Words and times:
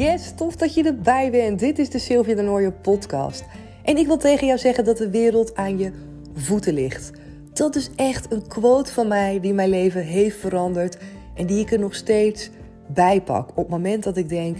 Yes, 0.00 0.32
tof 0.36 0.56
dat 0.56 0.74
je 0.74 0.84
erbij 0.84 1.30
bent. 1.30 1.58
Dit 1.58 1.78
is 1.78 1.90
de 1.90 1.98
Sylvia 1.98 2.34
de 2.34 2.42
Nooijer 2.42 2.72
podcast. 2.72 3.44
En 3.84 3.96
ik 3.96 4.06
wil 4.06 4.16
tegen 4.16 4.46
jou 4.46 4.58
zeggen 4.58 4.84
dat 4.84 4.96
de 4.96 5.10
wereld 5.10 5.54
aan 5.54 5.78
je 5.78 5.92
voeten 6.34 6.74
ligt. 6.74 7.10
Dat 7.52 7.76
is 7.76 7.90
echt 7.96 8.32
een 8.32 8.46
quote 8.46 8.92
van 8.92 9.08
mij 9.08 9.40
die 9.40 9.52
mijn 9.52 9.68
leven 9.68 10.04
heeft 10.04 10.36
veranderd 10.36 10.98
en 11.34 11.46
die 11.46 11.60
ik 11.60 11.72
er 11.72 11.78
nog 11.78 11.94
steeds 11.94 12.50
bij 12.86 13.22
pak. 13.22 13.50
Op 13.50 13.56
het 13.56 13.68
moment 13.68 14.04
dat 14.04 14.16
ik 14.16 14.28
denk, 14.28 14.58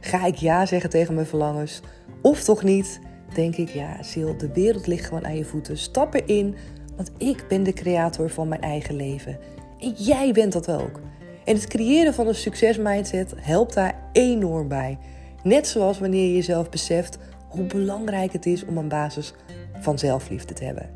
ga 0.00 0.26
ik 0.26 0.34
ja 0.34 0.66
zeggen 0.66 0.90
tegen 0.90 1.14
mijn 1.14 1.26
verlangens 1.26 1.80
of 2.22 2.44
toch 2.44 2.62
niet? 2.62 3.00
Denk 3.34 3.56
ik, 3.56 3.68
ja, 3.68 4.02
Sil, 4.10 4.36
de 4.36 4.52
wereld 4.52 4.86
ligt 4.86 5.06
gewoon 5.06 5.26
aan 5.26 5.36
je 5.36 5.44
voeten. 5.44 5.78
Stap 5.78 6.14
erin, 6.14 6.54
want 6.96 7.10
ik 7.18 7.44
ben 7.48 7.62
de 7.62 7.72
creator 7.72 8.30
van 8.30 8.48
mijn 8.48 8.60
eigen 8.60 8.96
leven. 8.96 9.38
En 9.78 9.92
jij 9.92 10.32
bent 10.32 10.52
dat 10.52 10.70
ook. 10.70 11.00
En 11.48 11.54
het 11.54 11.66
creëren 11.66 12.14
van 12.14 12.26
een 12.26 12.34
succesmindset 12.34 13.34
helpt 13.36 13.74
daar 13.74 13.94
enorm 14.12 14.68
bij. 14.68 14.98
Net 15.42 15.66
zoals 15.66 15.98
wanneer 15.98 16.26
je 16.26 16.34
jezelf 16.34 16.68
beseft 16.68 17.18
hoe 17.48 17.64
belangrijk 17.64 18.32
het 18.32 18.46
is 18.46 18.64
om 18.64 18.76
een 18.76 18.88
basis 18.88 19.34
van 19.80 19.98
zelfliefde 19.98 20.54
te 20.54 20.64
hebben. 20.64 20.90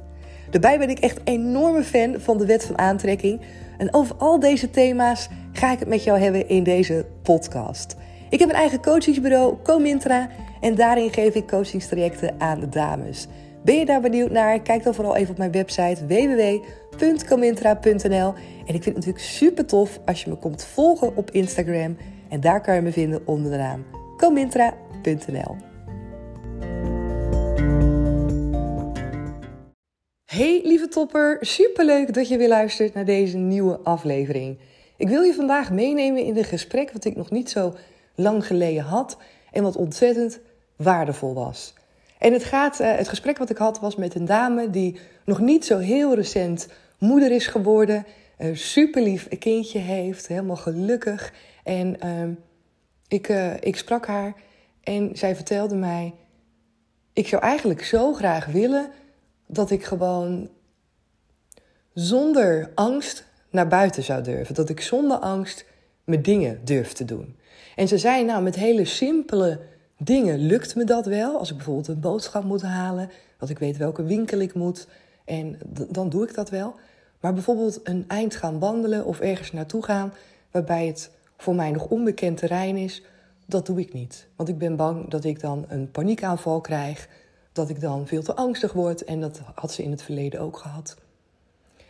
Daarbij 0.50 0.78
ben 0.78 0.90
ik 0.90 0.98
echt 0.98 1.20
enorme 1.24 1.82
fan 1.82 2.20
van 2.20 2.38
de 2.38 2.46
wet 2.46 2.64
van 2.64 2.78
aantrekking. 2.78 3.40
En 3.78 3.94
over 3.94 4.16
al 4.16 4.40
deze 4.40 4.70
thema's 4.70 5.28
ga 5.52 5.72
ik 5.72 5.78
het 5.78 5.88
met 5.88 6.04
jou 6.04 6.18
hebben 6.18 6.48
in 6.48 6.62
deze 6.62 7.06
podcast. 7.22 7.96
Ik 8.30 8.38
heb 8.38 8.48
een 8.48 8.54
eigen 8.54 8.80
coachingsbureau, 8.80 9.56
Comintra, 9.62 10.28
en 10.60 10.74
daarin 10.74 11.12
geef 11.12 11.34
ik 11.34 11.46
coachingstrajecten 11.46 12.34
aan 12.38 12.60
de 12.60 12.68
dames. 12.68 13.26
Ben 13.64 13.78
je 13.78 13.84
daar 13.84 14.00
benieuwd 14.00 14.30
naar? 14.30 14.60
Kijk 14.60 14.82
dan 14.82 14.94
vooral 14.94 15.16
even 15.16 15.30
op 15.30 15.38
mijn 15.38 15.52
website 15.52 16.06
www.comintra.nl. 16.06 18.34
En 18.66 18.74
ik 18.74 18.82
vind 18.82 18.84
het 18.84 18.94
natuurlijk 18.94 19.24
super 19.24 19.66
tof 19.66 20.00
als 20.04 20.24
je 20.24 20.30
me 20.30 20.36
komt 20.36 20.64
volgen 20.64 21.16
op 21.16 21.30
Instagram. 21.30 21.96
En 22.28 22.40
daar 22.40 22.60
kan 22.60 22.74
je 22.74 22.80
me 22.80 22.92
vinden 22.92 23.22
onder 23.24 23.50
de 23.50 23.56
naam 23.56 23.84
comintra.nl. 24.16 25.56
Hey 30.24 30.60
lieve 30.64 30.88
topper, 30.88 31.36
superleuk 31.40 32.14
dat 32.14 32.28
je 32.28 32.36
weer 32.36 32.48
luistert 32.48 32.94
naar 32.94 33.04
deze 33.04 33.36
nieuwe 33.36 33.78
aflevering. 33.82 34.58
Ik 34.96 35.08
wil 35.08 35.22
je 35.22 35.34
vandaag 35.34 35.72
meenemen 35.72 36.24
in 36.24 36.36
een 36.36 36.44
gesprek 36.44 36.92
wat 36.92 37.04
ik 37.04 37.16
nog 37.16 37.30
niet 37.30 37.50
zo 37.50 37.74
lang 38.14 38.46
geleden 38.46 38.82
had 38.82 39.16
en 39.50 39.62
wat 39.62 39.76
ontzettend 39.76 40.40
waardevol 40.76 41.34
was. 41.34 41.74
En 42.22 42.32
het, 42.32 42.44
gaat, 42.44 42.80
uh, 42.80 42.96
het 42.96 43.08
gesprek 43.08 43.38
wat 43.38 43.50
ik 43.50 43.56
had 43.56 43.80
was 43.80 43.96
met 43.96 44.14
een 44.14 44.24
dame 44.24 44.70
die 44.70 44.98
nog 45.24 45.40
niet 45.40 45.64
zo 45.64 45.78
heel 45.78 46.14
recent 46.14 46.68
moeder 46.98 47.30
is 47.30 47.46
geworden. 47.46 48.06
Een 48.38 48.56
super 48.56 49.02
lief 49.02 49.38
kindje 49.38 49.78
heeft, 49.78 50.26
helemaal 50.26 50.56
gelukkig. 50.56 51.32
En 51.64 51.96
uh, 52.04 52.36
ik, 53.08 53.28
uh, 53.28 53.54
ik 53.60 53.76
sprak 53.76 54.06
haar 54.06 54.34
en 54.82 55.10
zij 55.12 55.36
vertelde 55.36 55.74
mij: 55.74 56.14
Ik 57.12 57.28
zou 57.28 57.42
eigenlijk 57.42 57.84
zo 57.84 58.12
graag 58.12 58.46
willen 58.46 58.90
dat 59.46 59.70
ik 59.70 59.84
gewoon 59.84 60.50
zonder 61.94 62.70
angst 62.74 63.24
naar 63.50 63.68
buiten 63.68 64.02
zou 64.02 64.22
durven. 64.22 64.54
Dat 64.54 64.68
ik 64.68 64.80
zonder 64.80 65.16
angst 65.16 65.64
mijn 66.04 66.22
dingen 66.22 66.60
durf 66.64 66.92
te 66.92 67.04
doen. 67.04 67.36
En 67.76 67.88
ze 67.88 67.98
zei: 67.98 68.24
Nou, 68.24 68.42
met 68.42 68.54
hele 68.54 68.84
simpele 68.84 69.60
dingen 70.04 70.38
lukt 70.38 70.74
me 70.74 70.84
dat 70.84 71.06
wel. 71.06 71.38
Als 71.38 71.50
ik 71.50 71.56
bijvoorbeeld 71.56 71.88
een 71.88 72.00
boodschap 72.00 72.44
moet 72.44 72.62
halen, 72.62 73.10
dat 73.38 73.48
ik 73.48 73.58
weet 73.58 73.76
welke 73.76 74.02
winkel 74.02 74.38
ik 74.38 74.54
moet. 74.54 74.86
En 75.24 75.58
dan 75.88 76.08
doe 76.08 76.22
ik 76.28 76.34
dat 76.34 76.50
wel. 76.50 76.74
Maar 77.20 77.32
bijvoorbeeld 77.32 77.80
een 77.84 78.04
eind 78.08 78.36
gaan 78.36 78.58
wandelen 78.58 79.04
of 79.04 79.20
ergens 79.20 79.52
naartoe 79.52 79.84
gaan, 79.84 80.12
waarbij 80.50 80.86
het 80.86 81.10
voor 81.36 81.54
mij 81.54 81.70
nog 81.70 81.86
onbekend 81.86 82.36
terrein 82.36 82.76
is, 82.76 83.02
dat 83.46 83.66
doe 83.66 83.80
ik 83.80 83.92
niet. 83.92 84.26
Want 84.36 84.48
ik 84.48 84.58
ben 84.58 84.76
bang 84.76 85.10
dat 85.10 85.24
ik 85.24 85.40
dan 85.40 85.64
een 85.68 85.90
paniekaanval 85.90 86.60
krijg, 86.60 87.08
dat 87.52 87.68
ik 87.68 87.80
dan 87.80 88.06
veel 88.06 88.22
te 88.22 88.34
angstig 88.34 88.72
word. 88.72 89.04
En 89.04 89.20
dat 89.20 89.40
had 89.54 89.72
ze 89.72 89.82
in 89.82 89.90
het 89.90 90.02
verleden 90.02 90.40
ook 90.40 90.56
gehad. 90.56 90.96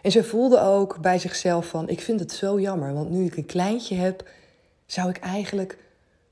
En 0.03 0.11
ze 0.11 0.25
voelde 0.25 0.61
ook 0.61 1.01
bij 1.01 1.19
zichzelf 1.19 1.67
van, 1.67 1.89
ik 1.89 2.01
vind 2.01 2.21
het 2.21 2.33
zo 2.33 2.61
jammer, 2.61 2.95
want 2.95 3.11
nu 3.11 3.25
ik 3.25 3.37
een 3.37 3.47
kleintje 3.47 3.95
heb, 3.95 4.29
zou 4.87 5.09
ik 5.09 5.19
eigenlijk 5.19 5.79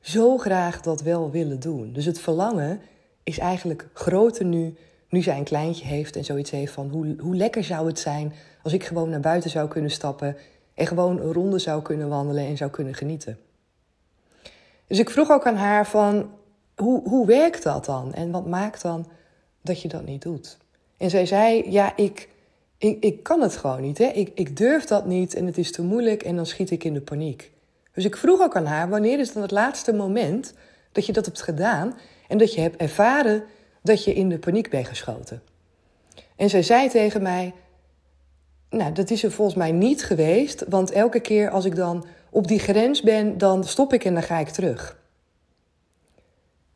zo 0.01 0.39
graag 0.39 0.81
dat 0.81 1.03
wel 1.03 1.31
willen 1.31 1.61
doen. 1.61 1.93
Dus 1.93 2.05
het 2.05 2.21
verlangen 2.21 2.81
is 3.23 3.39
eigenlijk 3.39 3.89
groter 3.93 4.45
nu, 4.45 4.75
nu 5.09 5.23
zij 5.23 5.39
een 5.39 5.45
kleintje 5.45 5.87
heeft 5.87 6.17
en 6.17 6.25
zoiets 6.25 6.51
heeft 6.51 6.73
van 6.73 6.89
hoe, 6.89 7.17
hoe 7.19 7.37
lekker 7.37 7.65
zou 7.65 7.87
het 7.87 7.99
zijn 7.99 8.33
als 8.63 8.73
ik 8.73 8.85
gewoon 8.85 9.11
naar 9.11 9.21
buiten 9.21 9.51
zou 9.51 9.69
kunnen 9.69 9.91
stappen 9.91 10.37
en 10.75 10.87
gewoon 10.87 11.21
een 11.21 11.33
ronde 11.33 11.59
zou 11.59 11.83
kunnen 11.83 12.09
wandelen 12.09 12.47
en 12.47 12.57
zou 12.57 12.71
kunnen 12.71 12.95
genieten. 12.95 13.39
Dus 14.87 14.99
ik 14.99 15.11
vroeg 15.11 15.31
ook 15.31 15.47
aan 15.47 15.57
haar 15.57 15.87
van 15.87 16.31
hoe, 16.77 17.09
hoe 17.09 17.27
werkt 17.27 17.63
dat 17.63 17.85
dan 17.85 18.15
en 18.15 18.31
wat 18.31 18.47
maakt 18.47 18.83
dan 18.83 19.07
dat 19.63 19.83
je 19.83 19.89
dat 19.89 20.05
niet 20.05 20.23
doet? 20.23 20.59
En 20.97 21.11
zij 21.11 21.27
zei, 21.27 21.71
ja, 21.71 21.97
ik, 21.97 22.29
ik, 22.79 23.05
ik 23.05 23.23
kan 23.23 23.41
het 23.41 23.57
gewoon 23.57 23.81
niet. 23.81 23.99
Hè? 23.99 24.05
Ik, 24.05 24.31
ik 24.35 24.57
durf 24.57 24.85
dat 24.85 25.07
niet 25.07 25.35
en 25.35 25.47
het 25.47 25.59
is 25.59 25.73
te 25.73 25.83
moeilijk 25.83 26.23
en 26.23 26.37
dan 26.37 26.47
schiet 26.47 26.71
ik 26.71 26.85
in 26.85 26.95
de 26.95 27.01
paniek. 27.01 27.51
Dus 27.93 28.05
ik 28.05 28.17
vroeg 28.17 28.41
ook 28.41 28.57
aan 28.57 28.67
haar: 28.67 28.89
wanneer 28.89 29.19
is 29.19 29.33
dan 29.33 29.43
het 29.43 29.51
laatste 29.51 29.93
moment 29.93 30.55
dat 30.93 31.07
je 31.07 31.13
dat 31.13 31.25
hebt 31.25 31.43
gedaan 31.43 31.99
en 32.29 32.39
dat 32.39 32.55
je 32.55 32.61
hebt 32.61 32.77
ervaren 32.77 33.45
dat 33.83 34.05
je 34.05 34.15
in 34.15 34.29
de 34.29 34.39
paniek 34.39 34.71
bent 34.71 34.89
geschoten? 34.89 35.43
En 36.37 36.51
zij 36.51 36.63
zei 36.63 36.89
tegen 36.89 37.23
mij: 37.23 37.55
Nou, 38.71 38.93
dat 38.93 39.11
is 39.11 39.23
er 39.23 39.33
volgens 39.33 39.57
mij 39.57 39.73
niet 39.73 40.05
geweest, 40.05 40.65
want 40.69 40.91
elke 40.91 41.21
keer 41.21 41.51
als 41.51 41.65
ik 41.65 41.75
dan 41.75 42.05
op 42.31 42.49
die 42.49 42.59
grens 42.59 43.03
ben, 43.03 43.39
dan 43.39 43.65
stop 43.65 43.93
ik 43.93 44.05
en 44.05 44.15
dan 44.15 44.23
ga 44.23 44.39
ik 44.39 44.49
terug. 44.49 44.99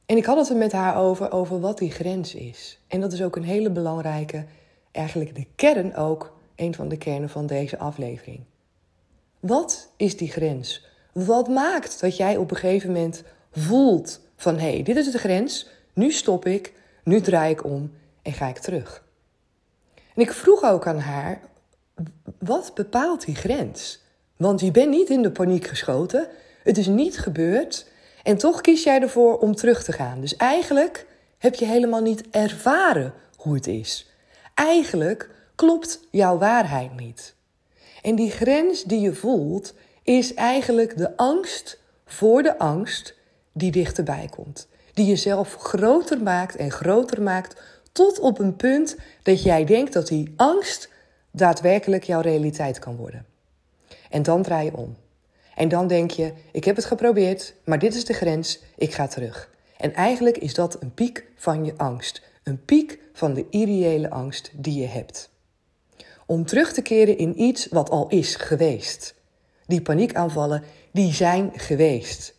En 0.07 0.17
ik 0.17 0.25
had 0.25 0.37
het 0.37 0.49
er 0.49 0.57
met 0.57 0.73
haar 0.73 0.97
over, 0.97 1.33
over 1.33 1.61
wat 1.61 1.79
die 1.79 1.91
grens 1.91 2.35
is. 2.35 2.79
En 2.89 3.01
dat 3.01 3.13
is 3.13 3.23
ook 3.23 3.37
een 3.37 3.45
hele 3.45 3.71
belangrijke, 3.71 4.45
eigenlijk 4.93 5.35
de 5.35 5.47
kern 5.55 5.97
ook, 5.97 6.37
een 6.57 6.75
van 6.75 6.89
de 6.89 6.97
kernen 6.97 7.29
van 7.29 7.47
deze 7.47 7.79
aflevering. 7.79 8.41
Wat 9.41 9.89
is 9.97 10.17
die 10.17 10.31
grens? 10.31 10.87
Wat 11.15 11.49
maakt 11.49 12.01
dat 12.01 12.17
jij 12.17 12.37
op 12.37 12.51
een 12.51 12.57
gegeven 12.57 12.93
moment 12.93 13.23
voelt 13.53 14.21
van 14.37 14.59
hé, 14.59 14.73
hey, 14.73 14.83
dit 14.83 14.97
is 14.97 15.11
de 15.11 15.19
grens, 15.19 15.69
nu 15.93 16.13
stop 16.13 16.47
ik, 16.47 16.73
nu 17.05 17.21
draai 17.21 17.53
ik 17.53 17.65
om 17.65 17.93
en 18.23 18.33
ga 18.33 18.49
ik 18.49 18.59
terug. 18.59 19.05
En 19.95 20.23
ik 20.23 20.33
vroeg 20.33 20.63
ook 20.63 20.87
aan 20.87 20.99
haar, 20.99 21.41
wat 22.39 22.71
bepaalt 22.75 23.25
die 23.25 23.35
grens? 23.35 24.03
Want 24.37 24.61
je 24.61 24.71
bent 24.71 24.91
niet 24.91 25.11
in 25.11 25.23
de 25.23 25.31
paniek 25.31 25.67
geschoten, 25.67 26.29
het 26.63 26.79
is 26.79 26.87
niet 26.87 27.19
gebeurd 27.19 27.87
en 28.23 28.37
toch 28.37 28.61
kies 28.61 28.83
jij 28.83 29.01
ervoor 29.01 29.39
om 29.39 29.55
terug 29.55 29.85
te 29.85 29.93
gaan. 29.93 30.21
Dus 30.21 30.37
eigenlijk 30.37 31.07
heb 31.39 31.55
je 31.55 31.65
helemaal 31.65 32.03
niet 32.03 32.31
ervaren 32.31 33.15
hoe 33.37 33.55
het 33.55 33.67
is. 33.67 34.11
Eigenlijk 34.55 35.31
klopt 35.55 36.01
jouw 36.11 36.39
waarheid 36.39 36.97
niet. 36.97 37.35
En 38.03 38.15
die 38.15 38.31
grens 38.31 38.83
die 38.83 39.01
je 39.01 39.15
voelt, 39.15 39.75
is 40.05 40.35
eigenlijk 40.35 40.97
de 40.97 41.17
angst 41.17 41.79
voor 42.07 42.43
de 42.43 42.59
angst 42.59 43.15
die 43.53 43.71
dichterbij 43.71 44.29
komt. 44.31 44.69
Die 44.93 45.07
jezelf 45.07 45.55
groter 45.55 46.23
maakt 46.23 46.57
en 46.57 46.71
groter 46.71 47.23
maakt 47.23 47.61
tot 47.93 48.19
op 48.19 48.39
een 48.39 48.57
punt 48.57 48.97
dat 49.23 49.43
jij 49.43 49.65
denkt 49.65 49.93
dat 49.93 50.07
die 50.07 50.33
angst 50.37 50.89
daadwerkelijk 51.31 52.05
jouw 52.05 52.21
realiteit 52.21 52.79
kan 52.79 52.97
worden. 52.97 53.27
En 54.11 54.23
dan 54.23 54.43
draai 54.43 54.65
je 54.65 54.77
om. 54.77 54.97
En 55.55 55.69
dan 55.69 55.87
denk 55.87 56.11
je: 56.11 56.33
ik 56.53 56.65
heb 56.65 56.77
het 56.77 56.85
geprobeerd, 56.85 57.55
maar 57.65 57.79
dit 57.79 57.95
is 57.95 58.05
de 58.05 58.13
grens, 58.13 58.61
ik 58.77 58.93
ga 58.93 59.07
terug. 59.07 59.51
En 59.77 59.95
eigenlijk 59.95 60.39
is 60.39 60.55
dat 60.55 60.83
een 60.83 60.95
piek 60.95 61.27
van 61.37 61.65
je 61.65 61.73
angst. 61.77 62.23
Een 62.43 62.65
piek 62.65 62.99
van 63.13 63.35
de 63.35 63.47
ideële 63.51 64.11
angst 64.11 64.51
die 64.53 64.81
je 64.81 64.87
hebt. 64.87 65.31
Om 66.27 66.47
terug 66.47 66.73
te 66.73 66.83
keren 66.83 67.19
in 67.19 67.41
iets 67.41 67.67
wat 67.69 67.91
al 67.91 68.09
is 68.09 68.37
geweest. 68.37 69.15
Die 69.67 69.83
paniekaanvallen, 69.83 70.63
die 70.93 71.13
zijn 71.13 71.51
geweest. 71.55 72.35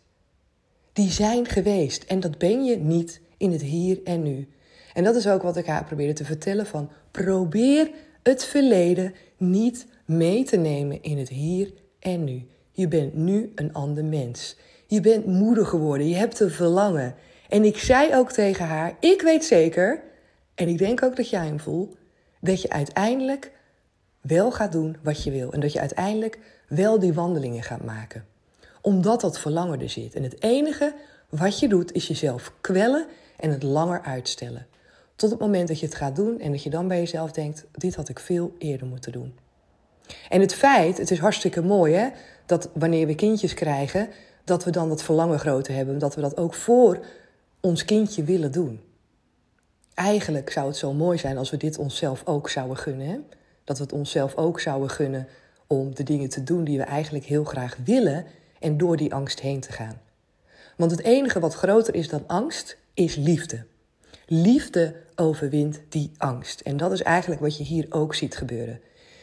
Die 0.94 1.12
zijn 1.12 1.48
geweest 1.48 2.04
en 2.04 2.20
dat 2.20 2.38
ben 2.38 2.64
je 2.64 2.78
niet 2.78 3.22
in 3.38 3.52
het 3.52 3.62
hier 3.62 4.00
en 4.04 4.24
nu. 4.24 4.48
En 4.94 5.04
dat 5.04 5.16
is 5.16 5.28
ook 5.28 5.42
wat 5.42 5.58
ik 5.58 5.66
haar 5.66 5.84
probeerde 5.84 6.14
te 6.14 6.26
vertellen 6.26 6.66
van 6.66 6.90
probeer 7.12 7.90
het 8.24 8.46
verleden 8.46 9.14
niet 9.38 9.88
mee 10.06 10.44
te 10.44 10.58
nemen 10.58 11.02
in 11.04 11.18
het 11.18 11.30
hier 11.30 11.74
en 12.00 12.24
nu. 12.24 12.48
Je 12.72 12.88
bent 12.88 13.14
nu 13.14 13.52
een 13.56 13.74
ander 13.74 14.06
mens. 14.06 14.58
Je 14.88 15.02
bent 15.02 15.26
moeder 15.26 15.66
geworden, 15.66 16.08
je 16.08 16.16
hebt 16.16 16.40
een 16.40 16.52
verlangen. 16.52 17.16
En 17.50 17.64
ik 17.64 17.78
zei 17.78 18.16
ook 18.16 18.32
tegen 18.32 18.66
haar, 18.66 18.96
ik 19.00 19.22
weet 19.22 19.46
zeker, 19.46 20.04
en 20.56 20.68
ik 20.68 20.78
denk 20.78 21.04
ook 21.04 21.16
dat 21.16 21.30
jij 21.30 21.46
hem 21.46 21.60
voelt, 21.60 21.96
dat 22.40 22.62
je 22.62 22.70
uiteindelijk 22.70 23.52
wel 24.22 24.52
gaat 24.52 24.72
doen 24.72 24.98
wat 25.04 25.24
je 25.24 25.32
wil. 25.32 25.54
En 25.54 25.60
dat 25.60 25.74
je 25.74 25.80
uiteindelijk 25.80 26.40
wel 26.68 27.00
die 27.00 27.14
wandelingen 27.14 27.64
gaat 27.64 27.84
maken. 27.84 28.26
Omdat 28.82 29.22
dat 29.22 29.40
verlangen 29.40 29.82
er 29.82 29.90
zit. 29.90 30.16
En 30.16 30.24
het 30.24 30.44
enige 30.44 30.94
wat 31.30 31.60
je 31.60 31.68
doet 31.68 31.92
is 31.92 32.08
jezelf 32.08 32.54
kwellen 32.62 33.06
en 33.38 33.50
het 33.50 33.64
langer 33.64 34.02
uitstellen. 34.02 34.68
Tot 35.16 35.30
het 35.30 35.40
moment 35.40 35.68
dat 35.68 35.80
je 35.80 35.86
het 35.86 35.96
gaat 35.96 36.16
doen 36.16 36.40
en 36.40 36.52
dat 36.52 36.64
je 36.64 36.70
dan 36.70 36.88
bij 36.88 37.00
jezelf 37.00 37.32
denkt: 37.32 37.66
dit 37.72 37.96
had 37.96 38.10
ik 38.10 38.20
veel 38.20 38.54
eerder 38.58 38.88
moeten 38.88 39.12
doen. 39.12 39.38
En 40.30 40.42
het 40.42 40.54
feit, 40.54 40.98
het 40.98 41.12
is 41.12 41.20
hartstikke 41.20 41.62
mooi 41.62 41.94
hè, 41.94 42.10
dat 42.46 42.70
wanneer 42.74 43.08
we 43.08 43.16
kindjes 43.16 43.54
krijgen, 43.54 44.10
dat 44.44 44.64
we 44.64 44.72
dan 44.72 44.90
dat 44.90 45.04
verlangen 45.04 45.40
groter 45.40 45.74
hebben, 45.74 45.98
dat 45.98 46.16
we 46.16 46.22
dat 46.22 46.38
ook 46.38 46.54
voor 46.54 47.06
ons 47.60 47.86
kindje 47.86 48.24
willen 48.24 48.52
doen. 48.52 48.82
Eigenlijk 49.94 50.50
zou 50.50 50.68
het 50.68 50.78
zo 50.78 50.94
mooi 50.94 51.18
zijn 51.18 51.38
als 51.38 51.50
we 51.50 51.58
dit 51.58 51.78
onszelf 51.78 52.22
ook 52.26 52.50
zouden 52.50 52.78
gunnen. 52.78 53.08
Hè? 53.08 53.18
Dat 53.64 53.78
we 53.78 53.84
het 53.84 53.94
onszelf 53.94 54.36
ook 54.36 54.60
zouden 54.60 54.90
gunnen 54.90 55.28
om 55.68 55.96
de 55.96 56.04
dingen 56.04 56.30
te 56.30 56.44
doen 56.44 56.64
die 56.64 56.78
we 56.78 56.84
eigenlijk 56.84 57.26
heel 57.26 57.44
graag 57.44 57.78
willen 57.84 58.26
en 58.60 58.78
door 58.78 58.98
die 58.98 59.14
angst 59.14 59.40
heen 59.40 59.60
te 59.60 59.72
gaan. 59.72 60.02
Want 60.78 60.92
het 60.92 61.02
enige 61.02 61.40
wat 61.40 61.54
groter 61.54 61.96
is 61.96 62.10
dan 62.10 62.24
angst, 62.28 62.78
is 62.94 63.16
liefde. 63.16 63.66
Liefde 64.28 64.96
overwint 65.16 65.82
die 65.90 66.12
angst. 66.18 66.60
En 66.62 66.78
dat 66.78 66.92
is 66.92 67.02
eigenlijk 67.02 67.42
wat 67.42 67.58
je 67.58 67.64
hier 67.64 67.86
ook 67.90 68.16
ziet 68.16 68.38
gebeuren. 68.38 68.80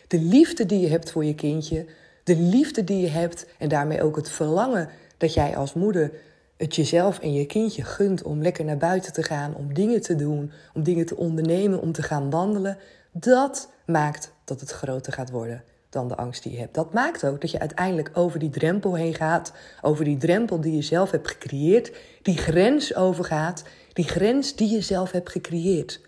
De 0.09 0.19
liefde 0.19 0.67
die 0.67 0.81
je 0.81 0.89
hebt 0.89 1.11
voor 1.11 1.25
je 1.25 1.35
kindje, 1.35 1.87
de 2.25 2.37
liefde 2.37 2.85
die 2.85 3.01
je 3.01 3.09
hebt 3.09 3.47
en 3.59 3.69
daarmee 3.69 4.03
ook 4.03 4.17
het 4.17 4.31
verlangen 4.31 4.89
dat 5.17 5.35
jij 5.35 5.57
als 5.57 5.75
moeder 5.75 6.13
het 6.57 6.77
jezelf 6.77 7.19
en 7.19 7.33
je 7.33 7.47
kindje 7.47 7.85
gunt 7.85 8.23
om 8.23 8.43
lekker 8.43 8.65
naar 8.65 8.77
buiten 8.77 9.13
te 9.13 9.23
gaan, 9.23 9.55
om 9.55 9.75
dingen 9.75 10.01
te 10.01 10.17
doen, 10.17 10.53
om 10.75 10.83
dingen 10.83 11.07
te 11.07 11.17
ondernemen, 11.17 11.81
om 11.81 11.93
te 11.93 12.03
gaan 12.03 12.31
wandelen, 12.31 12.79
dat 13.13 13.69
maakt 13.87 14.33
dat 14.45 14.61
het 14.61 14.71
groter 14.71 15.13
gaat 15.13 15.31
worden 15.31 15.65
dan 15.93 16.09
de 16.09 16.17
angst 16.17 16.43
die 16.43 16.53
je 16.53 16.59
hebt. 16.59 16.75
Dat 16.75 16.93
maakt 16.93 17.25
ook 17.25 17.41
dat 17.41 17.51
je 17.51 17.59
uiteindelijk 17.59 18.11
over 18.13 18.39
die 18.39 18.51
drempel 18.51 18.95
heen 18.95 19.15
gaat, 19.15 19.53
over 19.81 20.05
die 20.05 20.17
drempel 20.17 20.61
die 20.61 20.75
je 20.77 20.83
zelf 20.83 21.11
hebt 21.11 21.29
gecreëerd, 21.29 21.93
die 22.23 22.37
grens 22.37 22.95
overgaat, 22.95 23.63
die 23.93 24.05
grens 24.05 24.55
die 24.55 24.71
je 24.71 24.81
zelf 24.81 25.11
hebt 25.11 25.31
gecreëerd. 25.31 26.01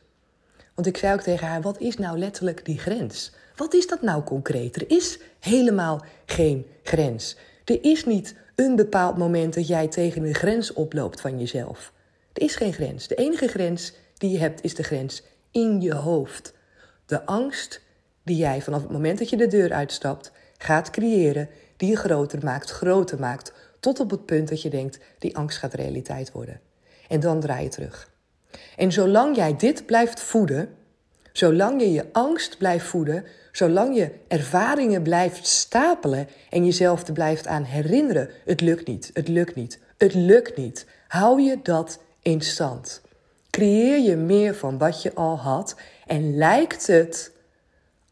Want 0.75 0.86
ik 0.86 0.96
zei 0.96 1.14
ook 1.14 1.20
tegen 1.20 1.46
haar: 1.46 1.62
wat 1.62 1.81
is 1.81 1.96
nou 1.96 2.19
letterlijk 2.19 2.64
die 2.64 2.78
grens? 2.78 3.32
Wat 3.56 3.75
is 3.75 3.86
dat 3.86 4.02
nou 4.02 4.22
concreet? 4.22 4.76
Er 4.76 4.90
is 4.90 5.19
helemaal 5.40 6.04
geen 6.26 6.66
grens. 6.82 7.36
Er 7.64 7.84
is 7.84 8.04
niet 8.04 8.34
een 8.54 8.76
bepaald 8.76 9.16
moment 9.16 9.54
dat 9.54 9.66
jij 9.66 9.88
tegen 9.88 10.25
een 10.25 10.34
grens 10.34 10.72
oploopt 10.72 11.20
van 11.20 11.38
jezelf. 11.38 11.92
Er 12.32 12.42
is 12.42 12.56
geen 12.56 12.72
grens. 12.72 13.08
De 13.08 13.14
enige 13.14 13.48
grens 13.48 13.92
die 14.19 14.31
je 14.31 14.38
hebt 14.38 14.62
is 14.62 14.75
de 14.75 14.82
grens 14.82 15.22
in 15.50 15.81
je 15.81 15.94
hoofd. 15.94 16.54
De 17.06 17.26
angst 17.26 17.81
die 18.24 18.36
jij 18.36 18.62
vanaf 18.62 18.82
het 18.82 18.90
moment 18.90 19.18
dat 19.18 19.30
je 19.30 19.36
de 19.36 19.46
deur 19.46 19.72
uitstapt 19.72 20.32
gaat 20.58 20.90
creëren, 20.90 21.48
die 21.76 21.88
je 21.88 21.96
groter 21.96 22.44
maakt, 22.44 22.70
groter 22.70 23.18
maakt, 23.18 23.52
tot 23.80 24.00
op 24.00 24.10
het 24.10 24.26
punt 24.26 24.48
dat 24.48 24.62
je 24.62 24.70
denkt, 24.70 24.98
die 25.18 25.36
angst 25.36 25.58
gaat 25.58 25.74
realiteit 25.74 26.32
worden. 26.32 26.60
En 27.08 27.20
dan 27.20 27.40
draai 27.40 27.62
je 27.62 27.68
terug. 27.68 28.10
En 28.76 28.92
zolang 28.92 29.36
jij 29.36 29.56
dit 29.56 29.86
blijft 29.86 30.20
voeden, 30.20 30.68
zolang 31.32 31.80
je 31.80 31.92
je 31.92 32.06
angst 32.12 32.58
blijft 32.58 32.86
voeden, 32.86 33.24
zolang 33.52 33.96
je 33.96 34.10
ervaringen 34.28 35.02
blijft 35.02 35.46
stapelen 35.46 36.28
en 36.50 36.64
jezelf 36.64 37.06
er 37.06 37.12
blijft 37.12 37.46
aan 37.46 37.62
herinneren, 37.62 38.30
het 38.44 38.60
lukt 38.60 38.86
niet, 38.86 39.10
het 39.12 39.28
lukt 39.28 39.54
niet, 39.54 39.78
het 39.96 40.14
lukt 40.14 40.56
niet, 40.56 40.86
hou 41.08 41.40
je 41.42 41.58
dat 41.62 41.98
in 42.22 42.40
stand. 42.40 43.02
Creëer 43.50 43.98
je 43.98 44.16
meer 44.16 44.54
van 44.54 44.78
wat 44.78 45.02
je 45.02 45.14
al 45.14 45.38
had 45.38 45.76
en 46.06 46.36
lijkt 46.36 46.86
het 46.86 47.32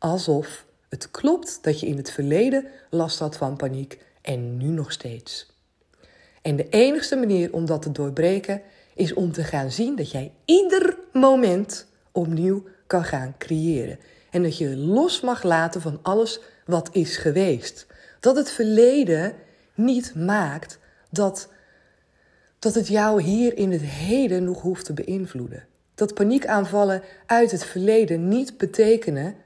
alsof 0.02 0.64
het 0.88 1.10
klopt 1.10 1.58
dat 1.62 1.80
je 1.80 1.86
in 1.86 1.96
het 1.96 2.10
verleden 2.10 2.66
last 2.90 3.18
had 3.18 3.36
van 3.36 3.56
paniek 3.56 3.98
en 4.22 4.56
nu 4.56 4.66
nog 4.66 4.92
steeds. 4.92 5.50
En 6.42 6.56
de 6.56 6.68
enigste 6.68 7.16
manier 7.16 7.52
om 7.52 7.66
dat 7.66 7.82
te 7.82 7.92
doorbreken 7.92 8.62
is 8.94 9.14
om 9.14 9.32
te 9.32 9.44
gaan 9.44 9.70
zien 9.70 9.96
dat 9.96 10.10
jij 10.10 10.32
ieder 10.44 10.98
moment 11.12 11.86
opnieuw 12.12 12.64
kan 12.86 13.04
gaan 13.04 13.34
creëren. 13.38 13.98
En 14.30 14.42
dat 14.42 14.58
je 14.58 14.76
los 14.76 15.20
mag 15.20 15.42
laten 15.42 15.80
van 15.80 15.98
alles 16.02 16.40
wat 16.66 16.88
is 16.92 17.16
geweest. 17.16 17.86
Dat 18.20 18.36
het 18.36 18.50
verleden 18.50 19.34
niet 19.74 20.14
maakt 20.14 20.78
dat, 21.10 21.48
dat 22.58 22.74
het 22.74 22.88
jou 22.88 23.22
hier 23.22 23.56
in 23.56 23.72
het 23.72 23.82
heden 23.82 24.44
nog 24.44 24.60
hoeft 24.62 24.84
te 24.84 24.92
beïnvloeden. 24.92 25.66
Dat 25.94 26.14
paniekaanvallen 26.14 27.02
uit 27.26 27.50
het 27.50 27.64
verleden 27.64 28.28
niet 28.28 28.56
betekenen 28.56 29.36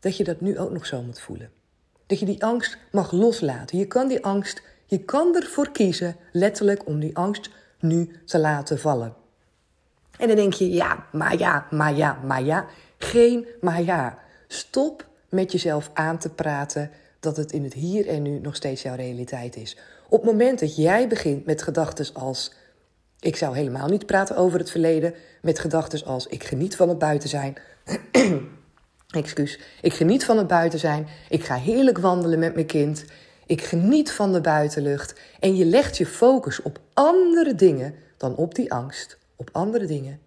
dat 0.00 0.16
je 0.16 0.24
dat 0.24 0.40
nu 0.40 0.58
ook 0.58 0.70
nog 0.70 0.86
zo 0.86 1.02
moet 1.02 1.20
voelen. 1.20 1.50
Dat 2.06 2.18
je 2.18 2.26
die 2.26 2.44
angst 2.44 2.78
mag 2.92 3.12
loslaten. 3.12 3.78
Je 3.78 3.86
kan 3.86 4.08
die 4.08 4.24
angst, 4.24 4.62
je 4.86 4.98
kan 4.98 5.36
ervoor 5.36 5.70
kiezen, 5.70 6.16
letterlijk, 6.32 6.86
om 6.86 7.00
die 7.00 7.16
angst 7.16 7.50
nu 7.80 8.10
te 8.24 8.38
laten 8.38 8.78
vallen. 8.78 9.14
En 10.18 10.26
dan 10.26 10.36
denk 10.36 10.52
je, 10.52 10.70
ja, 10.70 11.06
maar 11.12 11.38
ja, 11.38 11.66
maar 11.70 11.96
ja, 11.96 12.18
maar 12.24 12.42
ja. 12.42 12.66
Geen 12.98 13.46
maar 13.60 13.82
ja. 13.82 14.18
Stop 14.48 15.08
met 15.28 15.52
jezelf 15.52 15.90
aan 15.94 16.18
te 16.18 16.28
praten 16.28 16.90
dat 17.20 17.36
het 17.36 17.52
in 17.52 17.64
het 17.64 17.74
hier 17.74 18.08
en 18.08 18.22
nu 18.22 18.38
nog 18.38 18.56
steeds 18.56 18.82
jouw 18.82 18.94
realiteit 18.94 19.56
is. 19.56 19.76
Op 20.08 20.22
het 20.22 20.30
moment 20.30 20.60
dat 20.60 20.76
jij 20.76 21.08
begint 21.08 21.46
met 21.46 21.62
gedachten 21.62 22.14
als: 22.14 22.52
ik 23.20 23.36
zou 23.36 23.56
helemaal 23.56 23.88
niet 23.88 24.06
praten 24.06 24.36
over 24.36 24.58
het 24.58 24.70
verleden, 24.70 25.14
met 25.42 25.58
gedachten 25.58 26.04
als: 26.04 26.26
ik 26.26 26.44
geniet 26.44 26.76
van 26.76 26.88
het 26.88 26.98
buiten 26.98 27.28
zijn. 27.28 27.56
Excuus. 29.10 29.58
Ik 29.80 29.92
geniet 29.92 30.24
van 30.24 30.38
het 30.38 30.46
buiten 30.46 30.78
zijn. 30.78 31.06
Ik 31.28 31.44
ga 31.44 31.54
heerlijk 31.54 31.98
wandelen 31.98 32.38
met 32.38 32.54
mijn 32.54 32.66
kind. 32.66 33.04
Ik 33.46 33.62
geniet 33.62 34.12
van 34.12 34.32
de 34.32 34.40
buitenlucht. 34.40 35.14
En 35.40 35.56
je 35.56 35.64
legt 35.64 35.96
je 35.96 36.06
focus 36.06 36.62
op 36.62 36.80
andere 36.94 37.54
dingen 37.54 37.94
dan 38.16 38.36
op 38.36 38.54
die 38.54 38.72
angst, 38.72 39.18
op 39.36 39.48
andere 39.52 39.86
dingen. 39.86 40.20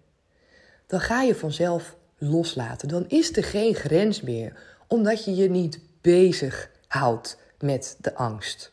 Dan 0.86 1.00
ga 1.00 1.22
je 1.22 1.34
vanzelf 1.34 1.96
loslaten. 2.18 2.88
Dan 2.88 3.04
is 3.08 3.36
er 3.36 3.44
geen 3.44 3.74
grens 3.74 4.20
meer, 4.20 4.52
omdat 4.88 5.24
je 5.24 5.34
je 5.34 5.50
niet 5.50 5.78
bezig 6.00 6.70
houdt 6.88 7.38
met 7.58 7.96
de 8.00 8.14
angst. 8.14 8.72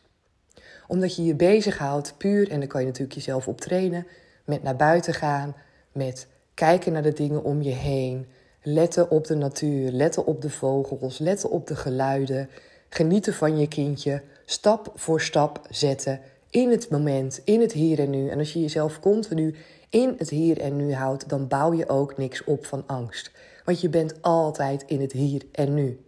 Omdat 0.86 1.16
je 1.16 1.24
je 1.24 1.34
bezighoudt 1.34 2.14
puur, 2.16 2.50
en 2.50 2.58
dan 2.58 2.68
kan 2.68 2.80
je 2.80 2.86
natuurlijk 2.86 3.14
jezelf 3.14 3.48
op 3.48 3.60
trainen, 3.60 4.06
met 4.44 4.62
naar 4.62 4.76
buiten 4.76 5.14
gaan, 5.14 5.56
met 5.92 6.26
kijken 6.54 6.92
naar 6.92 7.02
de 7.02 7.12
dingen 7.12 7.44
om 7.44 7.62
je 7.62 7.70
heen, 7.70 8.26
letten 8.62 9.10
op 9.10 9.26
de 9.26 9.34
natuur, 9.34 9.90
letten 9.90 10.26
op 10.26 10.42
de 10.42 10.50
vogels, 10.50 11.18
letten 11.18 11.50
op 11.50 11.66
de 11.66 11.76
geluiden, 11.76 12.48
genieten 12.88 13.34
van 13.34 13.58
je 13.58 13.68
kindje, 13.68 14.22
stap 14.44 14.92
voor 14.94 15.20
stap 15.20 15.66
zetten 15.70 16.20
in 16.50 16.70
het 16.70 16.90
moment, 16.90 17.40
in 17.44 17.60
het 17.60 17.72
hier 17.72 17.98
en 17.98 18.10
nu. 18.10 18.28
En 18.28 18.38
als 18.38 18.52
je 18.52 18.60
jezelf 18.60 19.00
continu 19.00 19.54
in 19.90 20.14
het 20.18 20.30
hier 20.30 20.60
en 20.60 20.76
nu 20.76 20.94
houdt, 20.94 21.28
dan 21.28 21.48
bouw 21.48 21.72
je 21.72 21.88
ook 21.88 22.16
niks 22.16 22.44
op 22.44 22.66
van 22.66 22.84
angst. 22.86 23.30
Want 23.64 23.80
je 23.80 23.88
bent 23.88 24.22
altijd 24.22 24.84
in 24.86 25.00
het 25.00 25.12
hier 25.12 25.42
en 25.52 25.74
nu. 25.74 26.00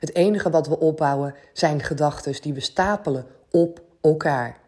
Het 0.00 0.14
enige 0.14 0.50
wat 0.50 0.68
we 0.68 0.78
opbouwen 0.78 1.34
zijn 1.52 1.82
gedachten 1.82 2.42
die 2.42 2.54
we 2.54 2.60
stapelen 2.60 3.26
op 3.50 3.82
elkaar. 4.00 4.60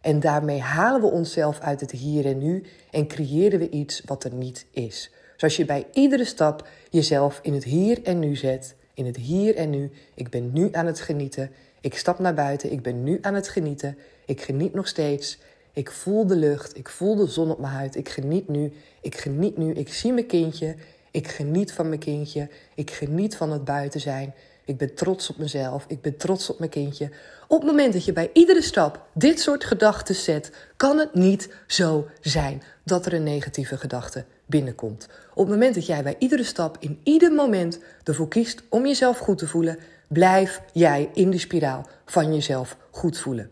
En 0.00 0.20
daarmee 0.20 0.60
halen 0.60 1.00
we 1.00 1.06
onszelf 1.06 1.60
uit 1.60 1.80
het 1.80 1.90
hier 1.90 2.26
en 2.26 2.38
nu 2.38 2.64
en 2.90 3.06
creëren 3.06 3.58
we 3.58 3.68
iets 3.68 4.02
wat 4.04 4.24
er 4.24 4.34
niet 4.34 4.66
is. 4.70 5.10
Zoals 5.42 5.56
je 5.56 5.64
bij 5.64 5.86
iedere 5.92 6.24
stap 6.24 6.68
jezelf 6.90 7.38
in 7.42 7.54
het 7.54 7.64
hier 7.64 8.02
en 8.02 8.18
nu 8.18 8.36
zet. 8.36 8.74
In 8.94 9.06
het 9.06 9.16
hier 9.16 9.56
en 9.56 9.70
nu. 9.70 9.90
Ik 10.14 10.30
ben 10.30 10.52
nu 10.52 10.68
aan 10.72 10.86
het 10.86 11.00
genieten. 11.00 11.50
Ik 11.80 11.96
stap 11.96 12.18
naar 12.18 12.34
buiten. 12.34 12.72
Ik 12.72 12.82
ben 12.82 13.04
nu 13.04 13.18
aan 13.22 13.34
het 13.34 13.48
genieten. 13.48 13.98
Ik 14.26 14.42
geniet 14.42 14.74
nog 14.74 14.88
steeds. 14.88 15.38
Ik 15.72 15.90
voel 15.90 16.26
de 16.26 16.36
lucht. 16.36 16.76
Ik 16.76 16.88
voel 16.88 17.16
de 17.16 17.26
zon 17.26 17.50
op 17.50 17.58
mijn 17.58 17.72
huid. 17.72 17.96
Ik 17.96 18.08
geniet 18.08 18.48
nu. 18.48 18.72
Ik 19.00 19.16
geniet 19.16 19.56
nu. 19.56 19.72
Ik 19.72 19.92
zie 19.92 20.12
mijn 20.12 20.26
kindje. 20.26 20.74
Ik 21.10 21.28
geniet 21.28 21.72
van 21.72 21.88
mijn 21.88 22.00
kindje. 22.00 22.48
Ik 22.74 22.90
geniet 22.90 23.36
van 23.36 23.52
het 23.52 23.64
buiten 23.64 24.00
zijn. 24.00 24.34
Ik 24.64 24.76
ben 24.76 24.94
trots 24.94 25.30
op 25.30 25.36
mezelf. 25.36 25.84
Ik 25.88 26.00
ben 26.00 26.16
trots 26.16 26.50
op 26.50 26.58
mijn 26.58 26.70
kindje. 26.70 27.10
Op 27.48 27.60
het 27.60 27.70
moment 27.70 27.92
dat 27.92 28.04
je 28.04 28.12
bij 28.12 28.30
iedere 28.32 28.62
stap 28.62 29.06
dit 29.12 29.40
soort 29.40 29.64
gedachten 29.64 30.14
zet, 30.14 30.52
kan 30.76 30.98
het 30.98 31.14
niet 31.14 31.54
zo 31.66 32.08
zijn 32.20 32.62
dat 32.84 33.06
er 33.06 33.12
een 33.12 33.22
negatieve 33.22 33.76
gedachte 33.76 34.24
binnenkomt. 34.46 35.08
Op 35.34 35.46
het 35.46 35.54
moment 35.54 35.74
dat 35.74 35.86
jij 35.86 36.02
bij 36.02 36.16
iedere 36.18 36.44
stap, 36.44 36.76
in 36.80 37.00
ieder 37.02 37.32
moment 37.32 37.78
ervoor 38.04 38.28
kiest 38.28 38.62
om 38.68 38.86
jezelf 38.86 39.18
goed 39.18 39.38
te 39.38 39.46
voelen, 39.46 39.78
blijf 40.08 40.60
jij 40.72 41.10
in 41.14 41.30
de 41.30 41.38
spiraal 41.38 41.86
van 42.04 42.34
jezelf 42.34 42.76
goed 42.90 43.18
voelen. 43.18 43.50